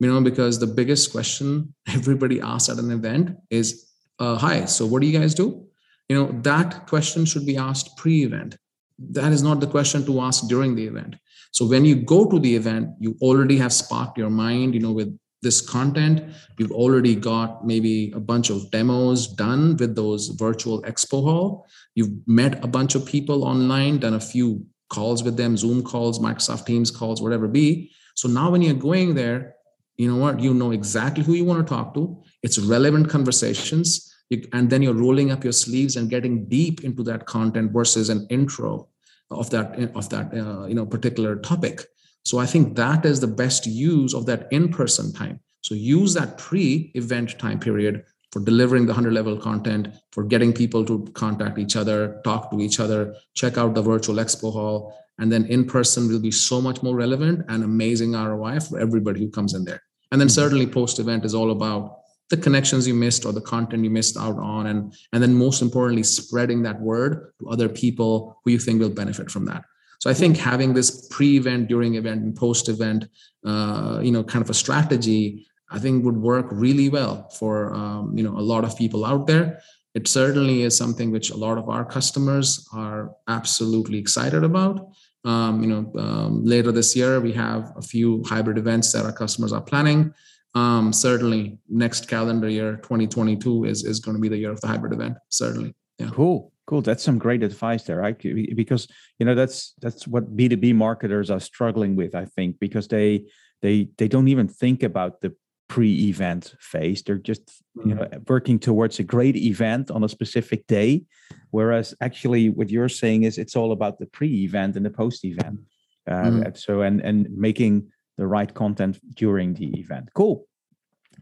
You 0.00 0.12
know 0.12 0.20
because 0.20 0.58
the 0.58 0.66
biggest 0.66 1.12
question 1.12 1.74
everybody 1.88 2.40
asks 2.40 2.68
at 2.68 2.78
an 2.78 2.90
event 2.90 3.36
is 3.50 3.92
uh, 4.18 4.36
hi 4.36 4.64
so 4.64 4.86
what 4.86 5.02
do 5.02 5.08
you 5.08 5.18
guys 5.18 5.34
do? 5.34 5.66
You 6.08 6.16
know 6.16 6.40
that 6.42 6.86
question 6.86 7.24
should 7.24 7.46
be 7.46 7.56
asked 7.56 7.96
pre-event. 7.96 8.56
That 8.98 9.32
is 9.32 9.42
not 9.42 9.60
the 9.60 9.66
question 9.66 10.06
to 10.06 10.20
ask 10.20 10.48
during 10.48 10.74
the 10.74 10.86
event. 10.86 11.16
So 11.52 11.66
when 11.66 11.84
you 11.84 11.96
go 11.96 12.28
to 12.30 12.38
the 12.38 12.54
event 12.56 12.90
you 12.98 13.16
already 13.20 13.58
have 13.58 13.72
sparked 13.72 14.18
your 14.18 14.30
mind 14.30 14.74
you 14.74 14.80
know 14.80 14.92
with 14.92 15.18
this 15.42 15.60
content. 15.60 16.34
You've 16.58 16.72
already 16.72 17.14
got 17.14 17.66
maybe 17.66 18.12
a 18.12 18.20
bunch 18.20 18.50
of 18.50 18.70
demos 18.70 19.26
done 19.26 19.76
with 19.76 19.94
those 19.94 20.28
virtual 20.28 20.82
expo 20.82 21.22
hall. 21.22 21.66
You've 21.94 22.26
met 22.26 22.62
a 22.64 22.68
bunch 22.68 22.94
of 22.94 23.06
people 23.06 23.44
online 23.44 23.98
done 23.98 24.14
a 24.14 24.20
few 24.20 24.66
calls 24.88 25.22
with 25.24 25.36
them 25.36 25.56
zoom 25.56 25.82
calls 25.82 26.20
microsoft 26.20 26.64
teams 26.64 26.90
calls 26.90 27.20
whatever 27.20 27.48
be. 27.48 27.90
So 28.14 28.28
now 28.28 28.50
when 28.50 28.62
you're 28.62 28.74
going 28.74 29.14
there 29.14 29.56
you 29.96 30.08
know 30.10 30.16
what? 30.16 30.40
You 30.40 30.52
know 30.52 30.72
exactly 30.72 31.24
who 31.24 31.34
you 31.34 31.44
want 31.44 31.66
to 31.66 31.74
talk 31.74 31.94
to. 31.94 32.22
It's 32.42 32.58
relevant 32.58 33.08
conversations. 33.08 34.12
You, 34.28 34.42
and 34.52 34.68
then 34.68 34.82
you're 34.82 34.94
rolling 34.94 35.30
up 35.30 35.44
your 35.44 35.52
sleeves 35.52 35.96
and 35.96 36.10
getting 36.10 36.48
deep 36.48 36.84
into 36.84 37.02
that 37.04 37.26
content 37.26 37.72
versus 37.72 38.10
an 38.10 38.26
intro 38.28 38.88
of 39.30 39.50
that 39.50 39.78
of 39.94 40.08
that 40.10 40.32
uh, 40.34 40.66
you 40.66 40.74
know 40.74 40.86
particular 40.86 41.36
topic 41.36 41.86
so 42.26 42.38
I 42.38 42.46
think 42.46 42.74
that 42.74 43.06
is 43.06 43.20
the 43.20 43.28
best 43.28 43.68
use 43.68 44.12
of 44.12 44.26
that 44.26 44.48
in-person 44.50 45.12
time. 45.12 45.38
So 45.60 45.76
use 45.76 46.12
that 46.14 46.38
pre-event 46.38 47.38
time 47.38 47.60
period 47.60 48.02
for 48.32 48.40
delivering 48.40 48.84
the 48.84 48.92
100 48.92 49.12
level 49.12 49.36
content, 49.36 49.94
for 50.10 50.24
getting 50.24 50.52
people 50.52 50.84
to 50.86 51.06
contact 51.14 51.56
each 51.56 51.76
other, 51.76 52.20
talk 52.24 52.50
to 52.50 52.60
each 52.60 52.80
other, 52.80 53.14
check 53.34 53.56
out 53.56 53.76
the 53.76 53.82
virtual 53.82 54.16
expo 54.16 54.52
hall, 54.52 54.92
and 55.20 55.30
then 55.30 55.44
in 55.44 55.66
person 55.66 56.08
will 56.08 56.18
be 56.18 56.32
so 56.32 56.60
much 56.60 56.82
more 56.82 56.96
relevant 56.96 57.44
and 57.48 57.62
amazing 57.62 58.14
ROI 58.14 58.58
for 58.58 58.80
everybody 58.80 59.20
who 59.20 59.30
comes 59.30 59.54
in 59.54 59.64
there. 59.64 59.82
And 60.10 60.20
then 60.20 60.26
mm-hmm. 60.26 60.34
certainly 60.34 60.66
post 60.66 60.98
event 60.98 61.24
is 61.24 61.32
all 61.32 61.52
about 61.52 61.98
the 62.30 62.36
connections 62.36 62.88
you 62.88 62.94
missed 62.94 63.24
or 63.24 63.32
the 63.32 63.40
content 63.40 63.84
you 63.84 63.90
missed 63.90 64.16
out 64.16 64.36
on 64.36 64.66
and 64.66 64.92
and 65.12 65.22
then 65.22 65.32
most 65.32 65.62
importantly 65.62 66.02
spreading 66.02 66.60
that 66.64 66.80
word 66.80 67.30
to 67.38 67.48
other 67.48 67.68
people 67.68 68.40
who 68.44 68.50
you 68.50 68.58
think 68.58 68.80
will 68.80 68.90
benefit 68.90 69.30
from 69.30 69.44
that 69.44 69.62
so 69.98 70.10
I 70.10 70.14
think 70.14 70.36
having 70.36 70.74
this 70.74 71.08
pre-event, 71.08 71.68
during 71.68 71.94
event, 71.94 72.22
and 72.22 72.36
post-event, 72.36 73.06
uh, 73.44 74.00
you 74.02 74.12
know, 74.12 74.22
kind 74.22 74.42
of 74.42 74.50
a 74.50 74.54
strategy, 74.54 75.46
I 75.70 75.78
think 75.78 76.04
would 76.04 76.16
work 76.16 76.46
really 76.50 76.88
well 76.88 77.28
for 77.30 77.74
um, 77.74 78.16
you 78.16 78.22
know 78.22 78.38
a 78.38 78.40
lot 78.40 78.64
of 78.64 78.76
people 78.76 79.04
out 79.04 79.26
there. 79.26 79.60
It 79.94 80.06
certainly 80.06 80.62
is 80.62 80.76
something 80.76 81.10
which 81.10 81.30
a 81.30 81.36
lot 81.36 81.56
of 81.56 81.68
our 81.68 81.84
customers 81.84 82.68
are 82.72 83.12
absolutely 83.28 83.98
excited 83.98 84.44
about. 84.44 84.90
Um, 85.24 85.62
you 85.62 85.68
know, 85.68 86.00
um, 86.00 86.44
later 86.44 86.70
this 86.70 86.94
year 86.94 87.18
we 87.18 87.32
have 87.32 87.72
a 87.76 87.82
few 87.82 88.22
hybrid 88.24 88.58
events 88.58 88.92
that 88.92 89.04
our 89.04 89.12
customers 89.12 89.52
are 89.52 89.62
planning. 89.62 90.12
Um, 90.54 90.92
certainly, 90.92 91.58
next 91.68 92.08
calendar 92.08 92.48
year, 92.48 92.76
2022, 92.76 93.64
is 93.64 93.84
is 93.84 94.00
going 94.00 94.16
to 94.16 94.20
be 94.20 94.28
the 94.28 94.38
year 94.38 94.52
of 94.52 94.60
the 94.60 94.68
hybrid 94.68 94.92
event. 94.92 95.16
Certainly, 95.30 95.74
yeah. 95.98 96.10
Cool. 96.12 96.52
Cool. 96.66 96.82
That's 96.82 97.04
some 97.04 97.18
great 97.18 97.42
advice 97.42 97.84
there, 97.84 97.98
right? 97.98 98.18
Because 98.56 98.88
you 99.18 99.26
know 99.26 99.34
that's 99.34 99.74
that's 99.80 100.06
what 100.06 100.34
B 100.36 100.48
two 100.48 100.56
B 100.56 100.72
marketers 100.72 101.30
are 101.30 101.40
struggling 101.40 101.94
with, 101.94 102.14
I 102.14 102.24
think, 102.24 102.58
because 102.58 102.88
they 102.88 103.24
they 103.62 103.88
they 103.98 104.08
don't 104.08 104.28
even 104.28 104.48
think 104.48 104.82
about 104.82 105.20
the 105.20 105.34
pre-event 105.68 106.54
phase. 106.60 107.02
They're 107.02 107.18
just 107.18 107.62
you 107.84 107.94
know 107.94 108.02
mm-hmm. 108.02 108.22
working 108.26 108.58
towards 108.58 108.98
a 108.98 109.04
great 109.04 109.36
event 109.36 109.90
on 109.90 110.02
a 110.02 110.08
specific 110.08 110.66
day, 110.66 111.04
whereas 111.50 111.94
actually 112.00 112.50
what 112.50 112.70
you're 112.70 112.88
saying 112.88 113.22
is 113.22 113.38
it's 113.38 113.54
all 113.54 113.72
about 113.72 113.98
the 113.98 114.06
pre-event 114.06 114.76
and 114.76 114.84
the 114.84 114.90
post-event. 114.90 115.60
Uh, 116.08 116.12
mm. 116.12 116.56
So 116.56 116.82
and 116.82 117.00
and 117.00 117.28
making 117.30 117.92
the 118.16 118.26
right 118.26 118.52
content 118.52 118.98
during 119.14 119.54
the 119.54 119.68
event. 119.78 120.08
Cool. 120.14 120.46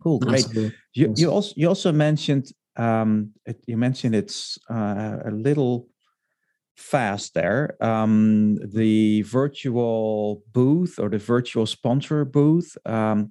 Cool, 0.01 0.19
great. 0.19 0.47
You, 0.93 1.15
you 1.17 1.31
also 1.31 1.53
you 1.57 1.69
also 1.69 1.93
mentioned 1.93 2.53
um, 2.77 3.31
it, 3.47 3.63
you 3.67 3.77
mentioned 3.77 4.15
it's 4.15 4.59
uh, 4.71 5.19
a 5.25 5.31
little 5.31 5.89
fast 6.77 7.35
there. 7.35 7.77
Um, 7.81 8.57
the 8.57 9.23
virtual 9.23 10.43
booth 10.53 10.99
or 10.99 11.09
the 11.09 11.19
virtual 11.19 11.67
sponsor 11.67 12.25
booth. 12.25 12.77
Um, 12.85 13.31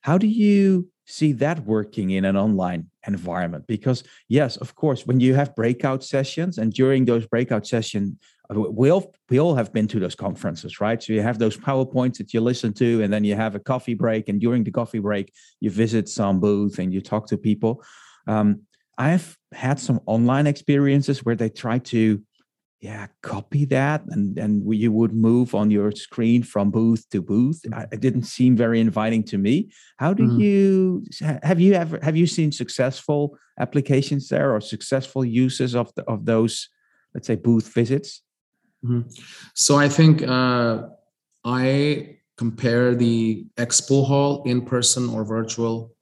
how 0.00 0.18
do 0.18 0.26
you 0.26 0.88
see 1.04 1.32
that 1.32 1.64
working 1.64 2.10
in 2.10 2.24
an 2.24 2.36
online 2.36 2.90
environment? 3.06 3.66
Because 3.66 4.04
yes, 4.28 4.56
of 4.56 4.74
course, 4.74 5.06
when 5.06 5.20
you 5.20 5.34
have 5.34 5.54
breakout 5.54 6.04
sessions, 6.04 6.58
and 6.58 6.72
during 6.72 7.04
those 7.04 7.26
breakout 7.26 7.66
sessions, 7.66 8.14
uh, 8.50 8.60
we 8.60 8.90
all 8.90 9.12
we 9.30 9.40
all 9.40 9.54
have 9.54 9.72
been 9.72 9.88
to 9.88 10.00
those 10.00 10.14
conferences, 10.14 10.80
right? 10.80 11.02
So 11.02 11.12
you 11.12 11.22
have 11.22 11.38
those 11.38 11.56
powerpoints 11.56 12.18
that 12.18 12.32
you 12.34 12.40
listen 12.40 12.72
to, 12.74 13.02
and 13.02 13.12
then 13.12 13.24
you 13.24 13.34
have 13.34 13.54
a 13.54 13.60
coffee 13.60 13.94
break, 13.94 14.28
and 14.28 14.40
during 14.40 14.64
the 14.64 14.70
coffee 14.70 15.00
break, 15.00 15.32
you 15.60 15.70
visit 15.70 16.08
some 16.08 16.40
booth 16.40 16.78
and 16.78 16.92
you 16.92 17.00
talk 17.00 17.26
to 17.28 17.36
people. 17.36 17.82
Um, 18.26 18.62
I've 18.98 19.36
had 19.52 19.78
some 19.78 20.00
online 20.06 20.46
experiences 20.46 21.24
where 21.24 21.36
they 21.36 21.50
try 21.50 21.78
to 21.78 22.22
yeah 22.80 23.06
copy 23.22 23.64
that 23.64 24.02
and 24.10 24.38
and 24.38 24.74
you 24.74 24.92
would 24.92 25.14
move 25.14 25.54
on 25.54 25.70
your 25.70 25.90
screen 25.92 26.42
from 26.42 26.70
booth 26.70 27.08
to 27.10 27.22
booth 27.22 27.62
mm. 27.66 27.92
it 27.92 28.00
didn't 28.00 28.24
seem 28.24 28.54
very 28.54 28.80
inviting 28.80 29.24
to 29.24 29.38
me 29.38 29.70
how 29.96 30.12
do 30.12 30.24
mm. 30.24 30.38
you 30.38 31.02
have 31.42 31.58
you 31.58 31.72
ever 31.72 31.98
have 32.02 32.16
you 32.16 32.26
seen 32.26 32.52
successful 32.52 33.38
applications 33.58 34.28
there 34.28 34.54
or 34.54 34.60
successful 34.60 35.24
uses 35.24 35.74
of 35.74 35.90
the, 35.94 36.02
of 36.04 36.26
those 36.26 36.68
let's 37.14 37.26
say 37.26 37.34
booth 37.34 37.72
visits 37.72 38.22
mm-hmm. 38.84 39.08
so 39.54 39.76
i 39.78 39.88
think 39.88 40.22
uh, 40.22 40.82
i 41.44 42.14
compare 42.36 42.94
the 42.94 43.46
expo 43.56 44.06
hall 44.06 44.42
in 44.44 44.60
person 44.60 45.08
or 45.08 45.24
virtual 45.24 45.95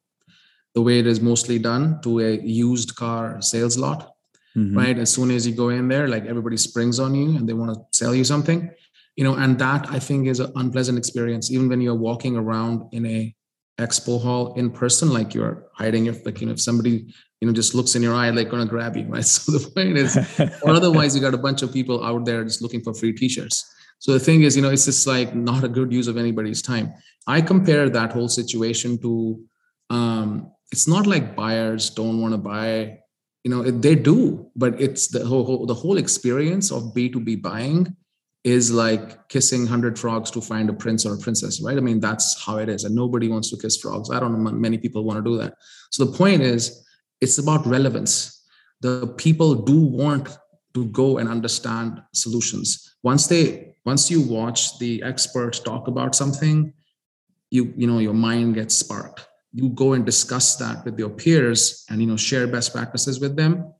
the 0.75 0.83
way 0.83 0.99
it 0.99 1.07
is 1.07 1.21
mostly 1.21 1.59
done 1.59 2.01
to 2.03 2.21
a 2.21 2.39
used 2.41 2.95
car 2.97 3.41
sales 3.41 3.77
lot 3.77 4.15
mm-hmm. 4.57 4.77
right? 4.77 4.99
As 4.99 5.13
soon 5.13 5.31
as 5.31 5.47
you 5.47 5.55
go 5.55 5.69
in 5.69 5.89
there 5.89 6.09
like 6.09 6.27
everybody 6.27 6.57
springs 6.57 6.99
on 6.99 7.15
you 7.15 7.37
and 7.37 7.49
they 7.49 7.53
want 7.53 7.75
to 7.75 7.81
sell 7.93 8.15
you 8.15 8.25
something 8.25 8.71
you 9.17 9.25
know 9.25 9.35
and 9.35 9.59
that 9.59 9.87
i 9.91 9.99
think 9.99 10.27
is 10.27 10.41
an 10.41 10.53
unpleasant 10.57 10.99
experience. 10.99 11.51
Even 11.51 11.69
when 11.69 11.81
you're 11.81 11.95
walking 11.95 12.37
around 12.37 12.83
in 12.93 13.07
a 13.07 13.35
expo 13.81 14.23
hall 14.23 14.55
in 14.55 14.71
person 14.71 15.11
like 15.11 15.35
you're 15.35 15.67
hiding 15.73 16.05
your 16.05 16.15
like 16.25 16.41
you 16.41 16.47
know 16.47 16.53
if 16.53 16.61
somebody 16.61 17.13
you 17.41 17.47
know 17.47 17.53
just 17.53 17.75
looks 17.75 17.97
in 17.97 18.03
your 18.03 18.15
eye 18.15 18.31
like 18.31 18.49
gonna 18.49 18.67
grab 18.67 18.97
you 18.97 19.05
right? 19.09 19.25
So 19.25 19.53
the 19.53 19.71
point 19.71 19.97
is 19.99 20.17
or 20.63 20.71
otherwise 20.81 21.15
you 21.15 21.21
got 21.21 21.35
a 21.35 21.39
bunch 21.39 21.63
of 21.63 21.73
people 21.73 22.05
out 22.05 22.25
there 22.25 22.45
just 22.45 22.63
looking 22.63 22.83
for 22.83 22.95
free 22.95 23.13
t-shirts. 23.13 23.71
So 23.99 24.13
the 24.13 24.21
thing 24.21 24.43
is 24.43 24.57
you 24.57 24.63
know 24.63 24.71
it's 24.71 24.85
just 24.85 25.07
like 25.07 25.35
not 25.35 25.65
a 25.65 25.69
good 25.69 25.93
use 25.93 26.09
of 26.09 26.17
anybody's 26.17 26.63
time. 26.63 26.93
I 27.27 27.41
compare 27.41 27.89
that 27.89 28.13
whole 28.13 28.29
situation 28.29 28.99
to 29.03 29.43
um 29.91 30.51
it's 30.75 30.89
not 30.89 31.07
like 31.07 31.37
buyers 31.37 31.89
don't 31.91 32.21
want 32.21 32.35
to 32.35 32.39
buy 32.55 32.99
you 33.45 33.51
know 33.51 33.63
they 33.63 33.95
do 33.95 34.51
but 34.57 34.73
it's 34.87 35.07
the 35.17 35.25
whole 35.25 35.67
the 35.73 35.79
whole 35.83 35.99
experience 35.99 36.73
of 36.77 36.93
b2b 36.95 37.41
buying 37.41 37.81
is 38.43 38.73
like 38.73 39.29
kissing 39.29 39.61
100 39.61 39.97
frogs 39.97 40.33
to 40.33 40.41
find 40.41 40.69
a 40.69 40.73
prince 40.73 41.07
or 41.07 41.15
a 41.15 41.19
princess 41.19 41.63
right? 41.63 41.79
I 41.79 41.81
mean 41.81 42.01
that's 42.01 42.29
how 42.45 42.57
it 42.59 42.69
is 42.69 42.83
and 42.85 42.95
nobody 42.95 43.29
wants 43.29 43.51
to 43.51 43.57
kiss 43.57 43.77
frogs. 43.77 44.11
I 44.11 44.19
don't 44.19 44.33
know 44.33 44.51
many 44.51 44.79
people 44.79 45.05
want 45.05 45.19
to 45.25 45.31
do 45.31 45.37
that. 45.39 45.55
So 45.91 46.05
the 46.05 46.13
point 46.13 46.43
is 46.43 46.85
it's 47.21 47.39
about 47.39 47.65
relevance. 47.65 48.15
The 48.81 49.15
people 49.17 49.55
do 49.55 49.79
want 49.81 50.37
to 50.75 50.87
go 50.87 51.19
and 51.19 51.29
understand 51.29 52.03
solutions. 52.13 52.97
Once 53.03 53.29
they 53.29 53.77
once 53.85 54.11
you 54.11 54.21
watch 54.39 54.79
the 54.79 55.03
experts 55.05 55.61
talk 55.61 55.87
about 55.93 56.15
something 56.15 56.75
you 57.51 57.63
you 57.77 57.87
know 57.87 58.01
your 58.07 58.19
mind 58.29 58.57
gets 58.57 58.75
sparked 58.85 59.21
you 59.55 59.69
go 59.71 59.93
and 59.93 60.05
discuss 60.05 60.57
that 60.57 60.85
with 60.85 60.99
your 60.99 61.11
peers 61.11 61.87
and 61.89 62.01
you 62.01 62.07
know 62.07 62.17
share 62.17 62.47
best 62.47 62.75
practices 62.75 63.21
with 63.21 63.37
them. 63.37 63.73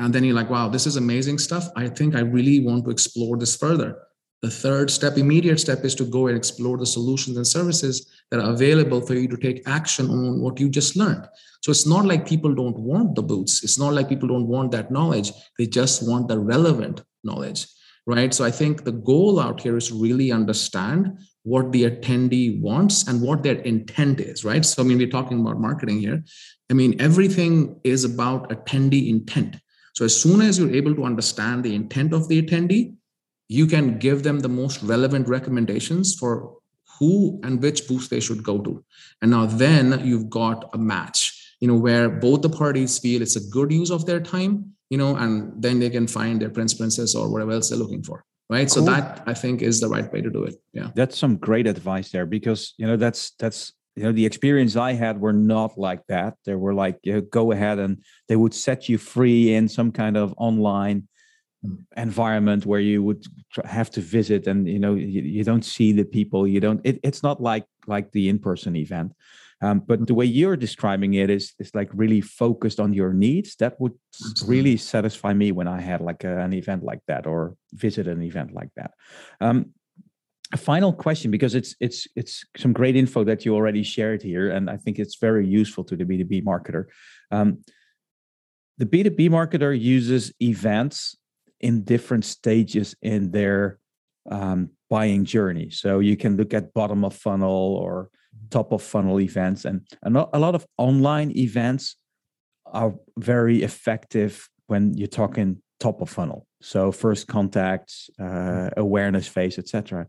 And 0.00 0.12
then 0.12 0.24
you're 0.24 0.34
like 0.34 0.50
wow 0.50 0.68
this 0.68 0.86
is 0.86 0.96
amazing 0.96 1.38
stuff. 1.38 1.68
I 1.76 1.88
think 1.88 2.14
i 2.14 2.20
really 2.20 2.60
want 2.60 2.84
to 2.84 2.90
explore 2.90 3.38
this 3.38 3.56
further. 3.56 3.96
The 4.42 4.50
third 4.50 4.90
step 4.90 5.16
immediate 5.16 5.58
step 5.58 5.84
is 5.84 5.94
to 5.96 6.04
go 6.04 6.26
and 6.28 6.36
explore 6.36 6.76
the 6.78 6.86
solutions 6.86 7.36
and 7.36 7.46
services 7.46 8.08
that 8.30 8.40
are 8.40 8.52
available 8.52 9.00
for 9.00 9.14
you 9.14 9.28
to 9.28 9.36
take 9.36 9.68
action 9.68 10.08
on 10.10 10.40
what 10.40 10.60
you 10.60 10.68
just 10.68 10.94
learned. 10.96 11.26
So 11.62 11.72
it's 11.72 11.86
not 11.86 12.04
like 12.04 12.28
people 12.28 12.54
don't 12.54 12.78
want 12.78 13.16
the 13.16 13.22
boots. 13.22 13.64
It's 13.64 13.78
not 13.78 13.94
like 13.94 14.08
people 14.08 14.28
don't 14.28 14.46
want 14.46 14.70
that 14.72 14.92
knowledge. 14.92 15.32
They 15.58 15.66
just 15.66 16.08
want 16.08 16.28
the 16.28 16.38
relevant 16.38 17.02
knowledge 17.24 17.66
right? 18.08 18.32
So 18.32 18.44
i 18.44 18.50
think 18.50 18.84
the 18.84 18.98
goal 19.12 19.38
out 19.38 19.60
here 19.60 19.76
is 19.76 19.92
really 19.92 20.32
understand 20.32 21.18
what 21.42 21.72
the 21.72 21.84
attendee 21.84 22.60
wants 22.60 23.06
and 23.08 23.20
what 23.20 23.42
their 23.42 23.56
intent 23.60 24.20
is, 24.20 24.44
right? 24.44 24.64
So, 24.64 24.82
I 24.82 24.86
mean, 24.86 24.98
we're 24.98 25.08
talking 25.08 25.40
about 25.40 25.60
marketing 25.60 26.00
here. 26.00 26.22
I 26.70 26.74
mean, 26.74 27.00
everything 27.00 27.80
is 27.84 28.04
about 28.04 28.50
attendee 28.50 29.08
intent. 29.08 29.56
So, 29.94 30.04
as 30.04 30.20
soon 30.20 30.40
as 30.42 30.58
you're 30.58 30.74
able 30.74 30.94
to 30.94 31.04
understand 31.04 31.64
the 31.64 31.74
intent 31.74 32.12
of 32.12 32.28
the 32.28 32.42
attendee, 32.42 32.94
you 33.48 33.66
can 33.66 33.98
give 33.98 34.22
them 34.22 34.40
the 34.40 34.48
most 34.48 34.82
relevant 34.82 35.26
recommendations 35.28 36.14
for 36.14 36.54
who 36.98 37.40
and 37.44 37.62
which 37.62 37.88
booth 37.88 38.08
they 38.10 38.20
should 38.20 38.42
go 38.42 38.58
to. 38.60 38.84
And 39.22 39.30
now, 39.30 39.46
then 39.46 40.04
you've 40.04 40.28
got 40.28 40.68
a 40.74 40.78
match, 40.78 41.54
you 41.60 41.68
know, 41.68 41.76
where 41.76 42.08
both 42.08 42.42
the 42.42 42.50
parties 42.50 42.98
feel 42.98 43.22
it's 43.22 43.36
a 43.36 43.48
good 43.48 43.72
use 43.72 43.90
of 43.90 44.04
their 44.04 44.20
time, 44.20 44.74
you 44.90 44.98
know, 44.98 45.16
and 45.16 45.62
then 45.62 45.78
they 45.78 45.90
can 45.90 46.06
find 46.06 46.42
their 46.42 46.50
prince, 46.50 46.74
princess, 46.74 47.14
or 47.14 47.26
oh, 47.26 47.30
whatever 47.30 47.52
else 47.52 47.70
they're 47.70 47.78
looking 47.78 48.02
for 48.02 48.24
right? 48.48 48.68
Cool. 48.68 48.84
so 48.86 48.92
that 48.92 49.22
i 49.26 49.34
think 49.34 49.62
is 49.62 49.80
the 49.80 49.88
right 49.88 50.10
way 50.12 50.20
to 50.20 50.30
do 50.30 50.44
it. 50.44 50.54
Yeah. 50.72 50.90
That's 50.94 51.18
some 51.18 51.36
great 51.36 51.66
advice 51.66 52.10
there 52.10 52.26
because 52.26 52.74
you 52.78 52.86
know 52.86 52.96
that's 52.96 53.32
that's 53.38 53.72
you 53.96 54.04
know 54.04 54.12
the 54.12 54.26
experience 54.26 54.76
i 54.76 54.92
had 54.92 55.20
were 55.20 55.32
not 55.32 55.76
like 55.76 56.06
that. 56.08 56.34
They 56.44 56.54
were 56.54 56.74
like 56.74 56.98
you 57.02 57.14
know, 57.14 57.20
go 57.20 57.52
ahead 57.52 57.78
and 57.78 58.02
they 58.28 58.36
would 58.36 58.54
set 58.54 58.88
you 58.88 58.98
free 58.98 59.54
in 59.54 59.68
some 59.68 59.90
kind 59.92 60.16
of 60.16 60.34
online 60.36 61.08
environment 61.96 62.64
where 62.64 62.80
you 62.80 63.02
would 63.02 63.24
have 63.64 63.90
to 63.90 64.00
visit 64.00 64.46
and 64.46 64.68
you 64.68 64.78
know 64.78 64.94
you, 64.94 65.22
you 65.22 65.42
don't 65.42 65.64
see 65.64 65.90
the 65.92 66.04
people 66.04 66.46
you 66.46 66.60
don't 66.60 66.80
it, 66.84 67.00
it's 67.02 67.22
not 67.24 67.42
like 67.42 67.66
like 67.88 68.12
the 68.12 68.28
in-person 68.28 68.76
event 68.76 69.12
um, 69.60 69.80
but 69.80 70.06
the 70.06 70.14
way 70.14 70.24
you're 70.24 70.56
describing 70.56 71.14
it 71.14 71.30
is 71.30 71.54
is 71.58 71.74
like 71.74 71.90
really 71.92 72.20
focused 72.20 72.78
on 72.78 72.92
your 72.92 73.12
needs. 73.12 73.56
That 73.56 73.80
would 73.80 73.94
really 74.46 74.76
satisfy 74.76 75.34
me 75.34 75.52
when 75.52 75.66
I 75.66 75.80
had 75.80 76.00
like 76.00 76.24
a, 76.24 76.38
an 76.38 76.52
event 76.52 76.84
like 76.84 77.00
that 77.08 77.26
or 77.26 77.56
visit 77.72 78.06
an 78.06 78.22
event 78.22 78.52
like 78.52 78.70
that. 78.76 78.92
Um, 79.40 79.72
a 80.52 80.56
final 80.56 80.92
question 80.92 81.30
because 81.30 81.54
it's 81.54 81.74
it's 81.80 82.06
it's 82.16 82.44
some 82.56 82.72
great 82.72 82.96
info 82.96 83.24
that 83.24 83.44
you 83.44 83.54
already 83.54 83.82
shared 83.82 84.22
here, 84.22 84.50
and 84.50 84.70
I 84.70 84.76
think 84.76 84.98
it's 84.98 85.16
very 85.16 85.46
useful 85.46 85.84
to 85.84 85.96
the 85.96 86.04
B 86.04 86.18
two 86.18 86.24
B 86.24 86.40
marketer. 86.40 86.84
Um, 87.30 87.62
the 88.78 88.86
B 88.86 89.02
two 89.02 89.10
B 89.10 89.28
marketer 89.28 89.78
uses 89.78 90.32
events 90.40 91.16
in 91.60 91.82
different 91.82 92.24
stages 92.24 92.94
in 93.02 93.32
their 93.32 93.78
um, 94.30 94.70
buying 94.88 95.24
journey. 95.24 95.70
So 95.70 95.98
you 95.98 96.16
can 96.16 96.36
look 96.36 96.54
at 96.54 96.72
bottom 96.72 97.04
of 97.04 97.14
funnel 97.14 97.76
or 97.76 98.10
top 98.50 98.72
of 98.72 98.82
funnel 98.82 99.20
events. 99.20 99.64
And, 99.64 99.86
a 100.02 100.38
lot 100.38 100.54
of 100.54 100.66
online 100.76 101.36
events 101.36 101.96
are 102.66 102.94
very 103.18 103.62
effective 103.62 104.48
when 104.66 104.94
you're 104.94 105.08
talking 105.08 105.62
top 105.80 106.00
of 106.00 106.10
funnel. 106.10 106.46
So 106.60 106.92
first 106.92 107.28
contacts 107.28 108.10
uh, 108.20 108.70
awareness 108.76 109.28
phase 109.28 109.58
etc 109.58 110.08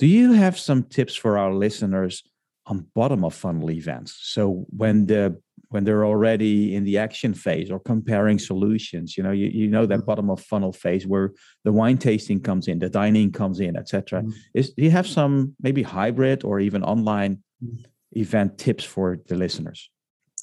do 0.00 0.06
you 0.06 0.32
have 0.32 0.58
some 0.58 0.82
tips 0.84 1.14
for 1.14 1.36
our 1.36 1.52
listeners 1.52 2.24
on 2.66 2.86
bottom 2.94 3.22
of 3.22 3.34
funnel 3.34 3.70
events? 3.70 4.18
So 4.22 4.64
when 4.70 5.06
the 5.06 5.38
when 5.68 5.84
they're 5.84 6.06
already 6.06 6.74
in 6.74 6.84
the 6.84 6.96
action 6.98 7.32
phase 7.32 7.70
or 7.70 7.78
comparing 7.78 8.40
solutions 8.40 9.16
you 9.16 9.22
know 9.22 9.30
you, 9.30 9.46
you 9.46 9.68
know 9.68 9.86
that 9.86 9.98
mm-hmm. 9.98 10.06
bottom 10.06 10.28
of 10.28 10.40
funnel 10.40 10.72
phase 10.72 11.06
where 11.06 11.32
the 11.62 11.70
wine 11.70 11.96
tasting 11.96 12.40
comes 12.40 12.66
in 12.66 12.80
the 12.80 12.88
dining 12.88 13.30
comes 13.30 13.60
in 13.60 13.76
etc 13.76 14.20
mm-hmm. 14.20 14.30
is 14.52 14.72
do 14.72 14.82
you 14.82 14.90
have 14.90 15.06
some 15.06 15.54
maybe 15.62 15.80
hybrid 15.80 16.42
or 16.42 16.58
even 16.58 16.82
online 16.82 17.38
event 18.12 18.58
tips 18.58 18.84
for 18.84 19.18
the 19.28 19.36
listeners? 19.36 19.90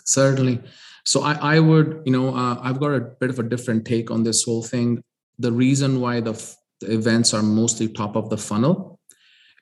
Certainly. 0.06 0.62
So 1.06 1.22
I, 1.24 1.56
I 1.56 1.60
would, 1.60 2.02
you 2.06 2.12
know, 2.12 2.36
uh, 2.36 2.60
I've 2.62 2.80
got 2.80 2.92
a 2.92 3.00
bit 3.00 3.30
of 3.30 3.40
a 3.40 3.44
different 3.44 3.86
take 3.86 4.12
on 4.12 4.24
this 4.24 4.44
whole 4.44 4.64
thing. 4.64 5.02
The 5.40 5.52
reason 5.52 6.02
why 6.02 6.22
the, 6.22 6.34
the 6.82 6.94
events 6.94 7.34
are 7.34 7.44
mostly 7.44 7.88
top 7.88 8.16
of 8.16 8.30
the 8.30 8.38
funnel 8.38 9.00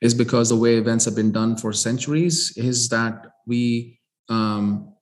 is 0.01 0.13
because 0.13 0.49
the 0.49 0.55
way 0.55 0.75
events 0.75 1.05
have 1.05 1.15
been 1.15 1.31
done 1.31 1.57
for 1.57 1.73
centuries 1.73 2.53
is 2.57 2.89
that 2.89 3.27
we 3.47 3.99
um, 4.29 4.93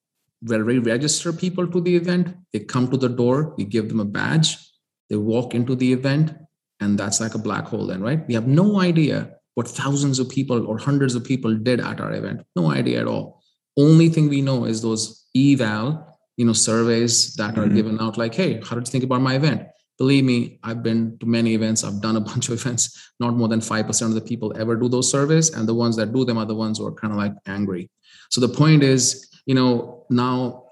we 0.42 0.80
register 0.80 1.32
people 1.32 1.68
to 1.68 1.80
the 1.80 1.96
event. 1.96 2.36
They 2.52 2.60
come 2.60 2.90
to 2.92 2.98
the 2.98 3.10
door, 3.10 3.54
we 3.58 3.64
give 3.64 3.88
them 3.88 4.02
a 4.02 4.06
badge, 4.06 4.58
they 5.10 5.16
walk 5.16 5.56
into 5.56 5.76
the 5.76 5.94
event, 5.94 6.36
and 6.82 6.98
that's 6.98 7.22
like 7.22 7.36
a 7.36 7.38
black 7.38 7.66
hole. 7.66 7.88
Then, 7.88 8.02
right? 8.02 8.28
We 8.28 8.34
have 8.34 8.48
no 8.48 8.82
idea 8.82 9.38
what 9.56 9.68
thousands 9.68 10.20
of 10.20 10.30
people 10.30 10.66
or 10.66 10.78
hundreds 10.78 11.16
of 11.16 11.24
people 11.24 11.56
did 11.56 11.80
at 11.80 12.02
our 12.02 12.14
event. 12.14 12.42
No 12.56 12.72
idea 12.72 13.02
at 13.02 13.08
all. 13.08 13.42
Only 13.78 14.10
thing 14.10 14.30
we 14.30 14.42
know 14.42 14.66
is 14.66 14.82
those 14.82 15.28
eval, 15.36 16.18
you 16.38 16.46
know, 16.46 16.54
surveys 16.54 17.36
that 17.36 17.58
are 17.58 17.66
mm-hmm. 17.66 17.76
given 17.76 18.00
out 18.00 18.18
like, 18.18 18.34
hey, 18.34 18.62
how 18.64 18.76
did 18.76 18.88
you 18.88 18.92
think 18.92 19.04
about 19.04 19.22
my 19.22 19.36
event? 19.36 19.64
Believe 19.98 20.24
me, 20.24 20.60
I've 20.64 20.82
been 20.82 21.18
to 21.20 21.26
many 21.26 21.54
events. 21.54 21.84
I've 21.84 22.02
done 22.02 22.16
a 22.16 22.22
bunch 22.32 22.50
of 22.50 22.54
events. 22.54 23.12
Not 23.20 23.36
more 23.36 23.48
than 23.48 23.60
5% 23.60 24.02
of 24.02 24.14
the 24.14 24.22
people 24.22 24.54
ever 24.58 24.76
do 24.76 24.90
those 24.90 25.10
surveys. 25.10 25.52
And 25.52 25.68
the 25.68 25.74
ones 25.74 25.96
that 25.98 26.14
do 26.14 26.26
them 26.26 26.38
are 26.38 26.46
the 26.46 26.56
ones 26.56 26.80
who 26.80 26.88
are 26.88 26.94
kind 26.94 27.14
of 27.14 27.18
like 27.18 27.34
angry. 27.46 27.90
So 28.30 28.42
the 28.42 28.50
point 28.50 28.84
is, 28.84 29.30
you 29.46 29.56
know, 29.56 30.06
now 30.10 30.66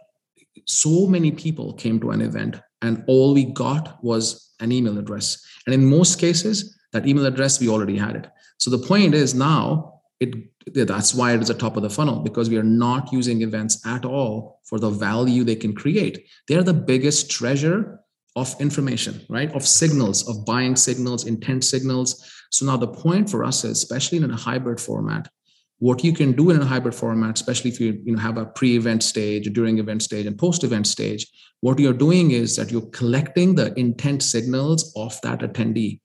so 0.65 1.07
many 1.07 1.31
people 1.31 1.73
came 1.73 1.99
to 1.99 2.11
an 2.11 2.21
event 2.21 2.59
and 2.81 3.03
all 3.07 3.33
we 3.33 3.45
got 3.45 4.03
was 4.03 4.53
an 4.59 4.71
email 4.71 4.97
address. 4.97 5.45
And 5.65 5.73
in 5.73 5.85
most 5.85 6.19
cases, 6.19 6.77
that 6.93 7.07
email 7.07 7.25
address, 7.25 7.59
we 7.59 7.69
already 7.69 7.97
had 7.97 8.15
it. 8.15 8.27
So 8.61 8.69
the 8.69 8.77
point 8.77 9.15
is 9.15 9.33
now 9.33 10.01
it 10.19 10.35
that's 10.75 11.15
why 11.15 11.33
it 11.33 11.41
is 11.41 11.49
a 11.49 11.55
top 11.55 11.77
of 11.77 11.81
the 11.81 11.89
funnel 11.89 12.19
because 12.19 12.47
we 12.47 12.57
are 12.57 12.63
not 12.63 13.11
using 13.11 13.41
events 13.41 13.83
at 13.87 14.05
all 14.05 14.59
for 14.65 14.77
the 14.79 14.91
value 14.91 15.43
they 15.43 15.55
can 15.55 15.73
create. 15.73 16.27
They're 16.47 16.61
the 16.61 16.75
biggest 16.75 17.31
treasure 17.31 17.99
of 18.35 18.55
information, 18.59 19.19
right? 19.29 19.51
Of 19.55 19.65
signals, 19.65 20.29
of 20.29 20.45
buying 20.45 20.75
signals, 20.75 21.25
intent 21.25 21.63
signals. 21.63 22.23
So 22.51 22.67
now 22.67 22.77
the 22.77 22.87
point 22.87 23.31
for 23.31 23.43
us 23.43 23.65
is, 23.65 23.71
especially 23.71 24.19
in 24.19 24.29
a 24.29 24.35
hybrid 24.35 24.79
format, 24.79 25.27
what 25.79 26.03
you 26.03 26.13
can 26.13 26.33
do 26.33 26.51
in 26.51 26.61
a 26.61 26.65
hybrid 26.65 26.93
format, 26.93 27.39
especially 27.39 27.71
if 27.71 27.79
you, 27.81 27.99
you 28.05 28.15
know, 28.15 28.21
have 28.21 28.37
a 28.37 28.45
pre-event 28.45 29.01
stage, 29.01 29.51
during 29.51 29.79
event 29.79 30.03
stage, 30.03 30.27
and 30.27 30.37
post-event 30.37 30.85
stage, 30.85 31.25
what 31.61 31.79
you're 31.79 31.93
doing 31.93 32.29
is 32.29 32.55
that 32.57 32.69
you're 32.69 32.91
collecting 32.91 33.55
the 33.55 33.73
intent 33.79 34.21
signals 34.21 34.93
of 34.95 35.19
that 35.23 35.39
attendee 35.39 36.00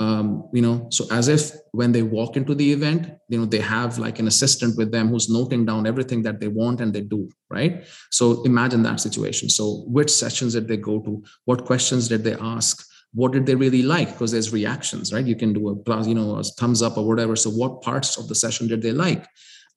um, 0.00 0.48
you 0.52 0.60
know 0.60 0.88
so 0.90 1.06
as 1.12 1.28
if 1.28 1.52
when 1.70 1.92
they 1.92 2.02
walk 2.02 2.36
into 2.36 2.54
the 2.54 2.72
event 2.72 3.12
you 3.28 3.38
know 3.38 3.44
they 3.44 3.60
have 3.60 3.96
like 3.96 4.18
an 4.18 4.26
assistant 4.26 4.76
with 4.76 4.90
them 4.90 5.08
who's 5.08 5.28
noting 5.28 5.64
down 5.64 5.86
everything 5.86 6.22
that 6.22 6.40
they 6.40 6.48
want 6.48 6.80
and 6.80 6.92
they 6.92 7.00
do 7.00 7.28
right? 7.54 7.86
So 8.10 8.42
imagine 8.42 8.82
that 8.82 9.00
situation. 9.00 9.48
So 9.48 9.84
which 9.86 10.10
sessions 10.10 10.54
did 10.54 10.68
they 10.68 10.76
go 10.76 11.00
to? 11.00 11.22
What 11.44 11.64
questions 11.64 12.08
did 12.08 12.24
they 12.24 12.34
ask? 12.34 12.86
What 13.12 13.32
did 13.32 13.46
they 13.46 13.54
really 13.54 13.82
like? 13.82 14.12
Because 14.12 14.32
there's 14.32 14.52
reactions 14.52 15.12
right? 15.12 15.24
You 15.24 15.36
can 15.36 15.52
do 15.52 15.68
a 15.68 15.76
plus 15.76 16.06
you 16.06 16.14
know 16.14 16.36
a 16.36 16.42
thumbs 16.42 16.82
up 16.82 16.98
or 16.98 17.06
whatever. 17.06 17.36
So 17.36 17.50
what 17.50 17.82
parts 17.82 18.18
of 18.18 18.28
the 18.28 18.34
session 18.34 18.66
did 18.66 18.82
they 18.82 18.92
like 18.92 19.26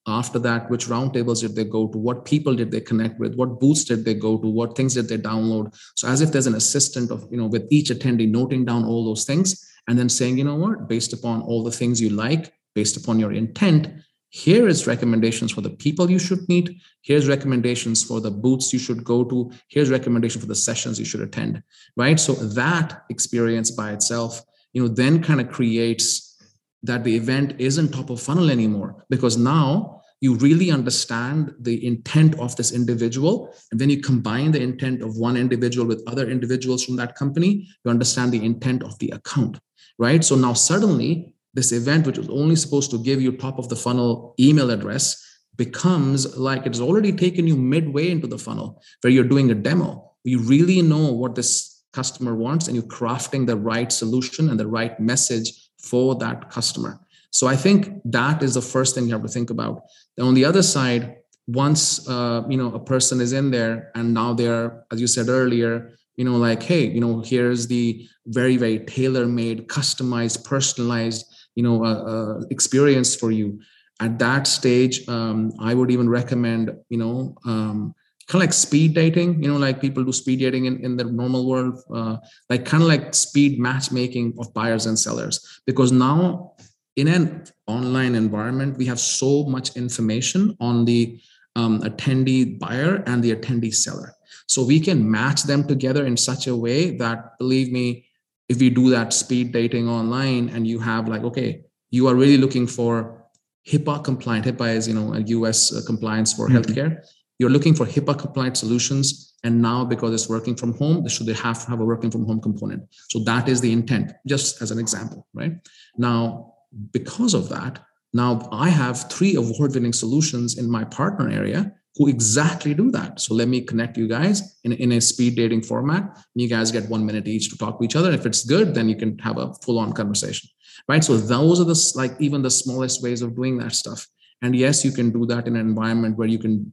after 0.08 0.38
that 0.38 0.68
which 0.70 0.86
roundtables 0.86 1.40
did 1.42 1.54
they 1.54 1.64
go 1.64 1.86
to 1.86 1.98
what 1.98 2.24
people 2.24 2.54
did 2.54 2.70
they 2.70 2.80
connect 2.80 3.18
with 3.20 3.34
what 3.36 3.60
booths 3.60 3.84
did 3.84 4.04
they 4.04 4.14
go 4.14 4.36
to 4.38 4.48
what 4.48 4.76
things 4.76 4.94
did 4.94 5.08
they 5.08 5.18
download 5.18 5.72
so 5.94 6.08
as 6.08 6.20
if 6.20 6.32
there's 6.32 6.46
an 6.46 6.54
assistant 6.54 7.10
of 7.10 7.26
you 7.30 7.36
know 7.36 7.46
with 7.46 7.66
each 7.70 7.90
attendee 7.90 8.28
noting 8.28 8.64
down 8.64 8.84
all 8.84 9.04
those 9.04 9.24
things 9.24 9.64
and 9.88 9.98
then 9.98 10.08
saying, 10.08 10.38
you 10.38 10.44
know 10.44 10.54
what, 10.54 10.86
based 10.86 11.12
upon 11.12 11.42
all 11.42 11.64
the 11.64 11.72
things 11.72 12.00
you 12.00 12.10
like, 12.10 12.52
based 12.74 12.96
upon 12.96 13.18
your 13.18 13.32
intent, 13.32 13.88
here 14.28 14.68
is 14.68 14.86
recommendations 14.86 15.50
for 15.50 15.62
the 15.62 15.70
people 15.70 16.10
you 16.10 16.18
should 16.18 16.46
meet. 16.46 16.78
Here's 17.00 17.26
recommendations 17.26 18.04
for 18.04 18.20
the 18.20 18.30
booths 18.30 18.74
you 18.74 18.78
should 18.78 19.02
go 19.02 19.24
to. 19.24 19.50
Here's 19.68 19.88
recommendation 19.88 20.42
for 20.42 20.46
the 20.46 20.54
sessions 20.54 20.98
you 20.98 21.06
should 21.06 21.22
attend. 21.22 21.62
Right. 21.96 22.20
So 22.20 22.34
that 22.34 23.04
experience 23.08 23.70
by 23.70 23.92
itself, 23.92 24.42
you 24.74 24.82
know, 24.82 24.88
then 24.88 25.22
kind 25.22 25.40
of 25.40 25.50
creates 25.50 26.36
that 26.82 27.02
the 27.02 27.16
event 27.16 27.54
isn't 27.58 27.88
top 27.88 28.10
of 28.10 28.20
funnel 28.20 28.50
anymore 28.50 29.06
because 29.08 29.38
now 29.38 29.97
you 30.20 30.34
really 30.36 30.70
understand 30.70 31.54
the 31.60 31.86
intent 31.86 32.38
of 32.40 32.56
this 32.56 32.72
individual 32.72 33.54
and 33.70 33.80
then 33.80 33.90
you 33.90 34.00
combine 34.00 34.50
the 34.50 34.60
intent 34.60 35.02
of 35.02 35.16
one 35.16 35.36
individual 35.36 35.86
with 35.86 36.02
other 36.06 36.28
individuals 36.28 36.84
from 36.84 36.96
that 36.96 37.14
company 37.14 37.68
you 37.84 37.90
understand 37.90 38.32
the 38.32 38.44
intent 38.44 38.82
of 38.82 38.98
the 38.98 39.10
account 39.10 39.58
right? 39.98 40.24
So 40.24 40.36
now 40.36 40.52
suddenly 40.52 41.34
this 41.54 41.72
event, 41.72 42.06
which 42.06 42.18
was 42.18 42.28
only 42.28 42.56
supposed 42.56 42.90
to 42.92 43.02
give 43.02 43.20
you 43.20 43.32
top 43.32 43.58
of 43.58 43.68
the 43.68 43.76
funnel 43.76 44.34
email 44.38 44.70
address, 44.70 45.24
becomes 45.56 46.36
like 46.36 46.66
it's 46.66 46.80
already 46.80 47.12
taken 47.12 47.46
you 47.46 47.56
midway 47.56 48.10
into 48.10 48.28
the 48.28 48.38
funnel 48.38 48.80
where 49.00 49.12
you're 49.12 49.24
doing 49.24 49.50
a 49.50 49.54
demo. 49.54 50.12
You 50.22 50.38
really 50.40 50.82
know 50.82 51.12
what 51.12 51.34
this 51.34 51.82
customer 51.92 52.34
wants 52.36 52.68
and 52.68 52.76
you're 52.76 52.84
crafting 52.84 53.46
the 53.46 53.56
right 53.56 53.90
solution 53.90 54.50
and 54.50 54.60
the 54.60 54.68
right 54.68 54.98
message 55.00 55.52
for 55.82 56.14
that 56.16 56.50
customer. 56.50 57.00
So 57.30 57.46
I 57.46 57.56
think 57.56 58.00
that 58.04 58.42
is 58.42 58.54
the 58.54 58.62
first 58.62 58.94
thing 58.94 59.06
you 59.06 59.12
have 59.12 59.22
to 59.22 59.28
think 59.28 59.50
about. 59.50 59.82
Then 60.16 60.26
on 60.26 60.34
the 60.34 60.44
other 60.44 60.62
side, 60.62 61.16
once 61.46 62.06
uh, 62.08 62.42
you 62.48 62.56
know 62.56 62.74
a 62.74 62.80
person 62.80 63.20
is 63.20 63.32
in 63.32 63.50
there 63.50 63.90
and 63.94 64.12
now 64.12 64.34
they're, 64.34 64.84
as 64.90 65.00
you 65.00 65.06
said 65.06 65.28
earlier, 65.28 65.98
you 66.18 66.24
know 66.24 66.36
like 66.36 66.62
hey 66.62 66.84
you 66.84 67.00
know 67.00 67.22
here's 67.24 67.68
the 67.68 68.06
very 68.26 68.56
very 68.58 68.80
tailor 68.80 69.26
made 69.26 69.68
customized 69.68 70.44
personalized 70.44 71.24
you 71.54 71.62
know 71.62 71.84
uh, 71.84 72.02
uh, 72.12 72.40
experience 72.50 73.14
for 73.14 73.30
you 73.30 73.58
at 74.00 74.18
that 74.18 74.46
stage 74.46 75.08
um, 75.08 75.52
i 75.60 75.72
would 75.72 75.90
even 75.90 76.08
recommend 76.08 76.76
you 76.90 76.98
know 76.98 77.34
um, 77.46 77.94
kind 78.26 78.42
of 78.42 78.46
like 78.46 78.52
speed 78.52 78.94
dating 78.94 79.42
you 79.42 79.48
know 79.50 79.56
like 79.56 79.80
people 79.80 80.04
do 80.04 80.12
speed 80.12 80.40
dating 80.40 80.66
in, 80.66 80.84
in 80.84 80.96
the 80.96 81.04
normal 81.04 81.48
world 81.48 81.80
uh, 81.94 82.16
like 82.50 82.66
kind 82.66 82.82
of 82.82 82.88
like 82.88 83.14
speed 83.14 83.58
matchmaking 83.58 84.34
of 84.38 84.52
buyers 84.52 84.86
and 84.86 84.98
sellers 84.98 85.62
because 85.66 85.92
now 85.92 86.52
in 87.00 87.08
an 87.08 87.22
online 87.66 88.14
environment 88.14 88.76
we 88.76 88.86
have 88.92 89.00
so 89.00 89.30
much 89.44 89.76
information 89.76 90.56
on 90.60 90.84
the 90.84 91.18
um, 91.56 91.80
attendee 91.82 92.58
buyer 92.58 93.02
and 93.06 93.22
the 93.22 93.34
attendee 93.34 93.74
seller 93.74 94.10
so 94.48 94.64
we 94.64 94.80
can 94.80 95.08
match 95.08 95.42
them 95.42 95.66
together 95.66 96.06
in 96.06 96.16
such 96.16 96.46
a 96.46 96.56
way 96.56 96.96
that, 96.96 97.38
believe 97.38 97.70
me, 97.70 98.06
if 98.48 98.58
we 98.58 98.70
do 98.70 98.88
that 98.90 99.12
speed 99.12 99.52
dating 99.52 99.88
online 99.88 100.48
and 100.48 100.66
you 100.66 100.78
have 100.78 101.06
like, 101.06 101.22
okay, 101.22 101.64
you 101.90 102.08
are 102.08 102.14
really 102.14 102.38
looking 102.38 102.66
for 102.66 103.26
HIPAA 103.68 104.02
compliant. 104.02 104.46
HIPAA 104.46 104.74
is, 104.74 104.88
you 104.88 104.94
know, 104.94 105.12
a 105.12 105.20
US 105.20 105.74
uh, 105.74 105.82
compliance 105.86 106.32
for 106.32 106.48
mm-hmm. 106.48 106.56
healthcare. 106.56 107.04
You're 107.38 107.50
looking 107.50 107.74
for 107.74 107.84
HIPAA 107.84 108.18
compliant 108.18 108.56
solutions. 108.56 109.34
And 109.44 109.60
now 109.60 109.84
because 109.84 110.14
it's 110.14 110.30
working 110.30 110.56
from 110.56 110.72
home, 110.78 111.06
should 111.08 111.26
they 111.26 111.34
have 111.34 111.62
to 111.64 111.70
have 111.70 111.80
a 111.80 111.84
working 111.84 112.10
from 112.10 112.24
home 112.24 112.40
component. 112.40 112.84
So 113.10 113.18
that 113.20 113.50
is 113.50 113.60
the 113.60 113.70
intent, 113.70 114.12
just 114.26 114.62
as 114.62 114.70
an 114.70 114.78
example, 114.78 115.26
right? 115.34 115.52
Now, 115.98 116.54
because 116.92 117.34
of 117.34 117.48
that, 117.48 117.80
now 118.12 118.48
I 118.52 118.68
have 118.68 119.10
three 119.10 119.34
award 119.36 119.74
winning 119.74 119.92
solutions 119.92 120.58
in 120.58 120.70
my 120.70 120.84
partner 120.84 121.28
area 121.28 121.72
who 121.96 122.08
exactly 122.08 122.74
do 122.74 122.90
that. 122.92 123.20
So 123.20 123.34
let 123.34 123.48
me 123.48 123.60
connect 123.60 123.98
you 123.98 124.06
guys 124.08 124.58
in, 124.64 124.72
in 124.72 124.92
a 124.92 125.00
speed 125.00 125.34
dating 125.34 125.62
format. 125.62 126.16
You 126.34 126.48
guys 126.48 126.70
get 126.70 126.88
one 126.88 127.04
minute 127.04 127.26
each 127.26 127.50
to 127.50 127.58
talk 127.58 127.78
to 127.78 127.84
each 127.84 127.96
other. 127.96 128.12
If 128.12 128.24
it's 128.24 128.44
good, 128.44 128.74
then 128.74 128.88
you 128.88 128.96
can 128.96 129.18
have 129.18 129.36
a 129.36 129.52
full 129.54 129.78
on 129.78 129.92
conversation, 129.92 130.48
right? 130.88 131.02
So 131.02 131.16
those 131.16 131.60
are 131.60 131.64
the 131.64 131.92
like 131.96 132.12
even 132.20 132.42
the 132.42 132.50
smallest 132.50 133.02
ways 133.02 133.20
of 133.20 133.34
doing 133.34 133.58
that 133.58 133.72
stuff. 133.72 134.06
And 134.42 134.54
yes, 134.54 134.84
you 134.84 134.92
can 134.92 135.10
do 135.10 135.26
that 135.26 135.48
in 135.48 135.56
an 135.56 135.66
environment 135.66 136.16
where 136.16 136.28
you 136.28 136.38
can 136.38 136.72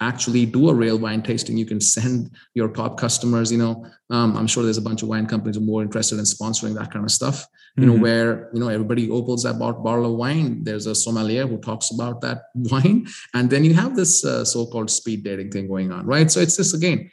actually 0.00 0.46
do 0.46 0.68
a 0.68 0.74
real 0.74 0.98
wine 0.98 1.22
tasting. 1.22 1.56
You 1.56 1.66
can 1.66 1.80
send 1.80 2.30
your 2.54 2.68
top 2.68 2.98
customers 2.98 3.52
you 3.52 3.58
know 3.58 3.86
um, 4.10 4.36
i'm 4.36 4.46
sure 4.46 4.62
there's 4.62 4.78
a 4.78 4.82
bunch 4.82 5.02
of 5.02 5.08
wine 5.08 5.26
companies 5.26 5.56
who 5.56 5.62
are 5.62 5.66
more 5.66 5.82
interested 5.82 6.18
in 6.18 6.24
sponsoring 6.24 6.74
that 6.74 6.90
kind 6.92 7.04
of 7.04 7.10
stuff 7.10 7.46
you 7.76 7.84
mm-hmm. 7.84 7.94
know 7.94 8.02
where 8.02 8.50
you 8.52 8.60
know 8.60 8.68
everybody 8.68 9.10
opens 9.10 9.44
that 9.44 9.58
bottle 9.58 10.04
of 10.04 10.18
wine. 10.18 10.62
There's 10.62 10.86
a 10.86 10.94
sommelier 10.94 11.46
who 11.46 11.56
talks 11.58 11.90
about 11.90 12.20
that 12.20 12.42
wine. 12.54 13.06
And 13.32 13.48
then 13.48 13.64
you 13.64 13.72
have 13.74 13.96
this 13.96 14.24
uh, 14.24 14.44
so-called 14.44 14.90
speed 14.90 15.24
dating 15.24 15.50
thing 15.50 15.68
going 15.68 15.90
on 15.90 16.04
right? 16.06 16.30
So 16.30 16.40
it's 16.40 16.56
just 16.56 16.74
again 16.74 17.10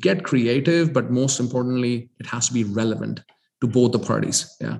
get 0.00 0.24
creative 0.24 0.92
but 0.92 1.10
most 1.10 1.40
importantly 1.40 2.10
it 2.18 2.26
has 2.26 2.48
to 2.48 2.52
be 2.52 2.64
relevant 2.64 3.20
to 3.60 3.66
both 3.68 3.92
the 3.92 3.98
parties. 3.98 4.56
Yeah 4.60 4.78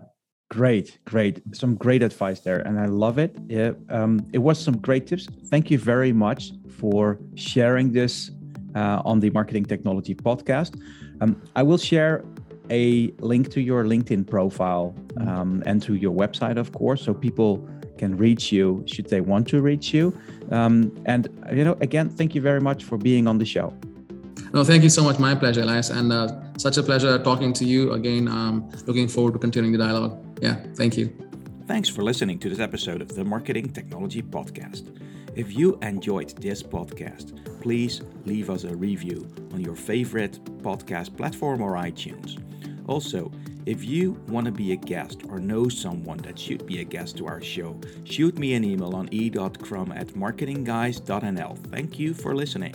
Great, 0.55 0.99
great. 1.05 1.43
Some 1.51 1.75
great 1.75 2.01
advice 2.01 2.38
there, 2.38 2.61
and 2.61 2.79
I 2.79 2.87
love 2.87 3.19
it. 3.19 3.37
Yeah, 3.49 3.73
um, 3.88 4.25
it 4.33 4.38
was 4.38 4.57
some 4.57 4.79
great 4.79 5.09
tips. 5.09 5.27
Thank 5.47 5.69
you 5.69 5.79
very 5.79 6.12
much 6.12 6.53
for 6.79 7.19
sharing 7.35 7.90
this 7.90 8.31
uh, 8.77 9.03
on 9.05 9.19
the 9.19 9.31
Marketing 9.31 9.64
Technology 9.64 10.14
Podcast. 10.14 10.81
Um, 11.21 11.43
I 11.57 11.64
will 11.64 11.77
share 11.77 12.25
a 12.71 13.11
link 13.19 13.51
to 13.51 13.61
your 13.61 13.83
LinkedIn 13.83 14.29
profile 14.29 14.95
um, 15.17 15.61
and 15.67 15.83
to 15.83 15.97
your 15.97 16.14
website, 16.14 16.57
of 16.57 16.71
course, 16.71 17.03
so 17.03 17.12
people 17.14 17.69
can 17.99 18.17
reach 18.17 18.53
you 18.53 18.85
should 18.87 19.09
they 19.11 19.21
want 19.21 19.49
to 19.49 19.61
reach 19.61 19.93
you. 19.93 20.17
Um, 20.53 20.93
and 21.05 21.27
you 21.53 21.64
know, 21.64 21.77
again, 21.81 22.09
thank 22.09 22.33
you 22.33 22.40
very 22.40 22.61
much 22.61 22.85
for 22.85 22.97
being 22.97 23.27
on 23.27 23.38
the 23.38 23.45
show. 23.45 23.75
No, 24.53 24.62
thank 24.62 24.85
you 24.85 24.90
so 24.90 25.03
much. 25.03 25.19
My 25.19 25.35
pleasure, 25.35 25.62
Elias, 25.62 25.90
and 25.90 26.12
uh, 26.12 26.29
such 26.59 26.77
a 26.77 26.83
pleasure 26.85 27.19
talking 27.19 27.53
to 27.55 27.64
you 27.64 27.90
again. 27.90 28.29
Um, 28.29 28.71
looking 28.87 29.09
forward 29.09 29.33
to 29.33 29.40
continuing 29.40 29.73
the 29.73 29.79
dialogue. 29.79 30.24
Yeah, 30.40 30.57
thank 30.75 30.97
you. 30.97 31.12
Thanks 31.66 31.88
for 31.88 32.03
listening 32.03 32.38
to 32.40 32.49
this 32.49 32.59
episode 32.59 33.01
of 33.01 33.14
the 33.14 33.25
Marketing 33.25 33.70
Technology 33.70 34.23
Podcast. 34.23 34.99
If 35.35 35.57
you 35.57 35.79
enjoyed 35.83 36.31
this 36.37 36.62
podcast, 36.62 37.61
please 37.61 38.03
leave 38.25 38.51
us 38.51 38.64
a 38.64 38.77
review 38.77 39.29
on 39.53 39.61
your 39.61 39.75
favorite 39.75 40.38
podcast 40.62 41.16
platform 41.16 41.61
or 41.61 41.73
iTunes. 41.73 42.38
Also, 42.87 43.33
if 43.66 43.83
you 43.83 44.12
want 44.29 44.44
to 44.44 44.53
be 44.53 44.73
a 44.73 44.77
guest 44.77 45.23
or 45.29 45.38
know 45.38 45.68
someone 45.68 46.18
that 46.18 46.38
should 46.38 46.66
be 46.66 46.81
a 46.81 46.85
guest 46.85 47.16
to 47.16 47.27
our 47.27 47.40
show, 47.40 47.81
shoot 48.05 48.38
me 48.38 48.55
an 48.55 48.62
email 48.62 48.94
on 48.94 49.09
e.crum 49.11 49.90
at 49.92 50.09
marketingguys.nl. 50.09 51.59
Thank 51.70 51.99
you 51.99 52.12
for 52.12 52.35
listening. 52.35 52.75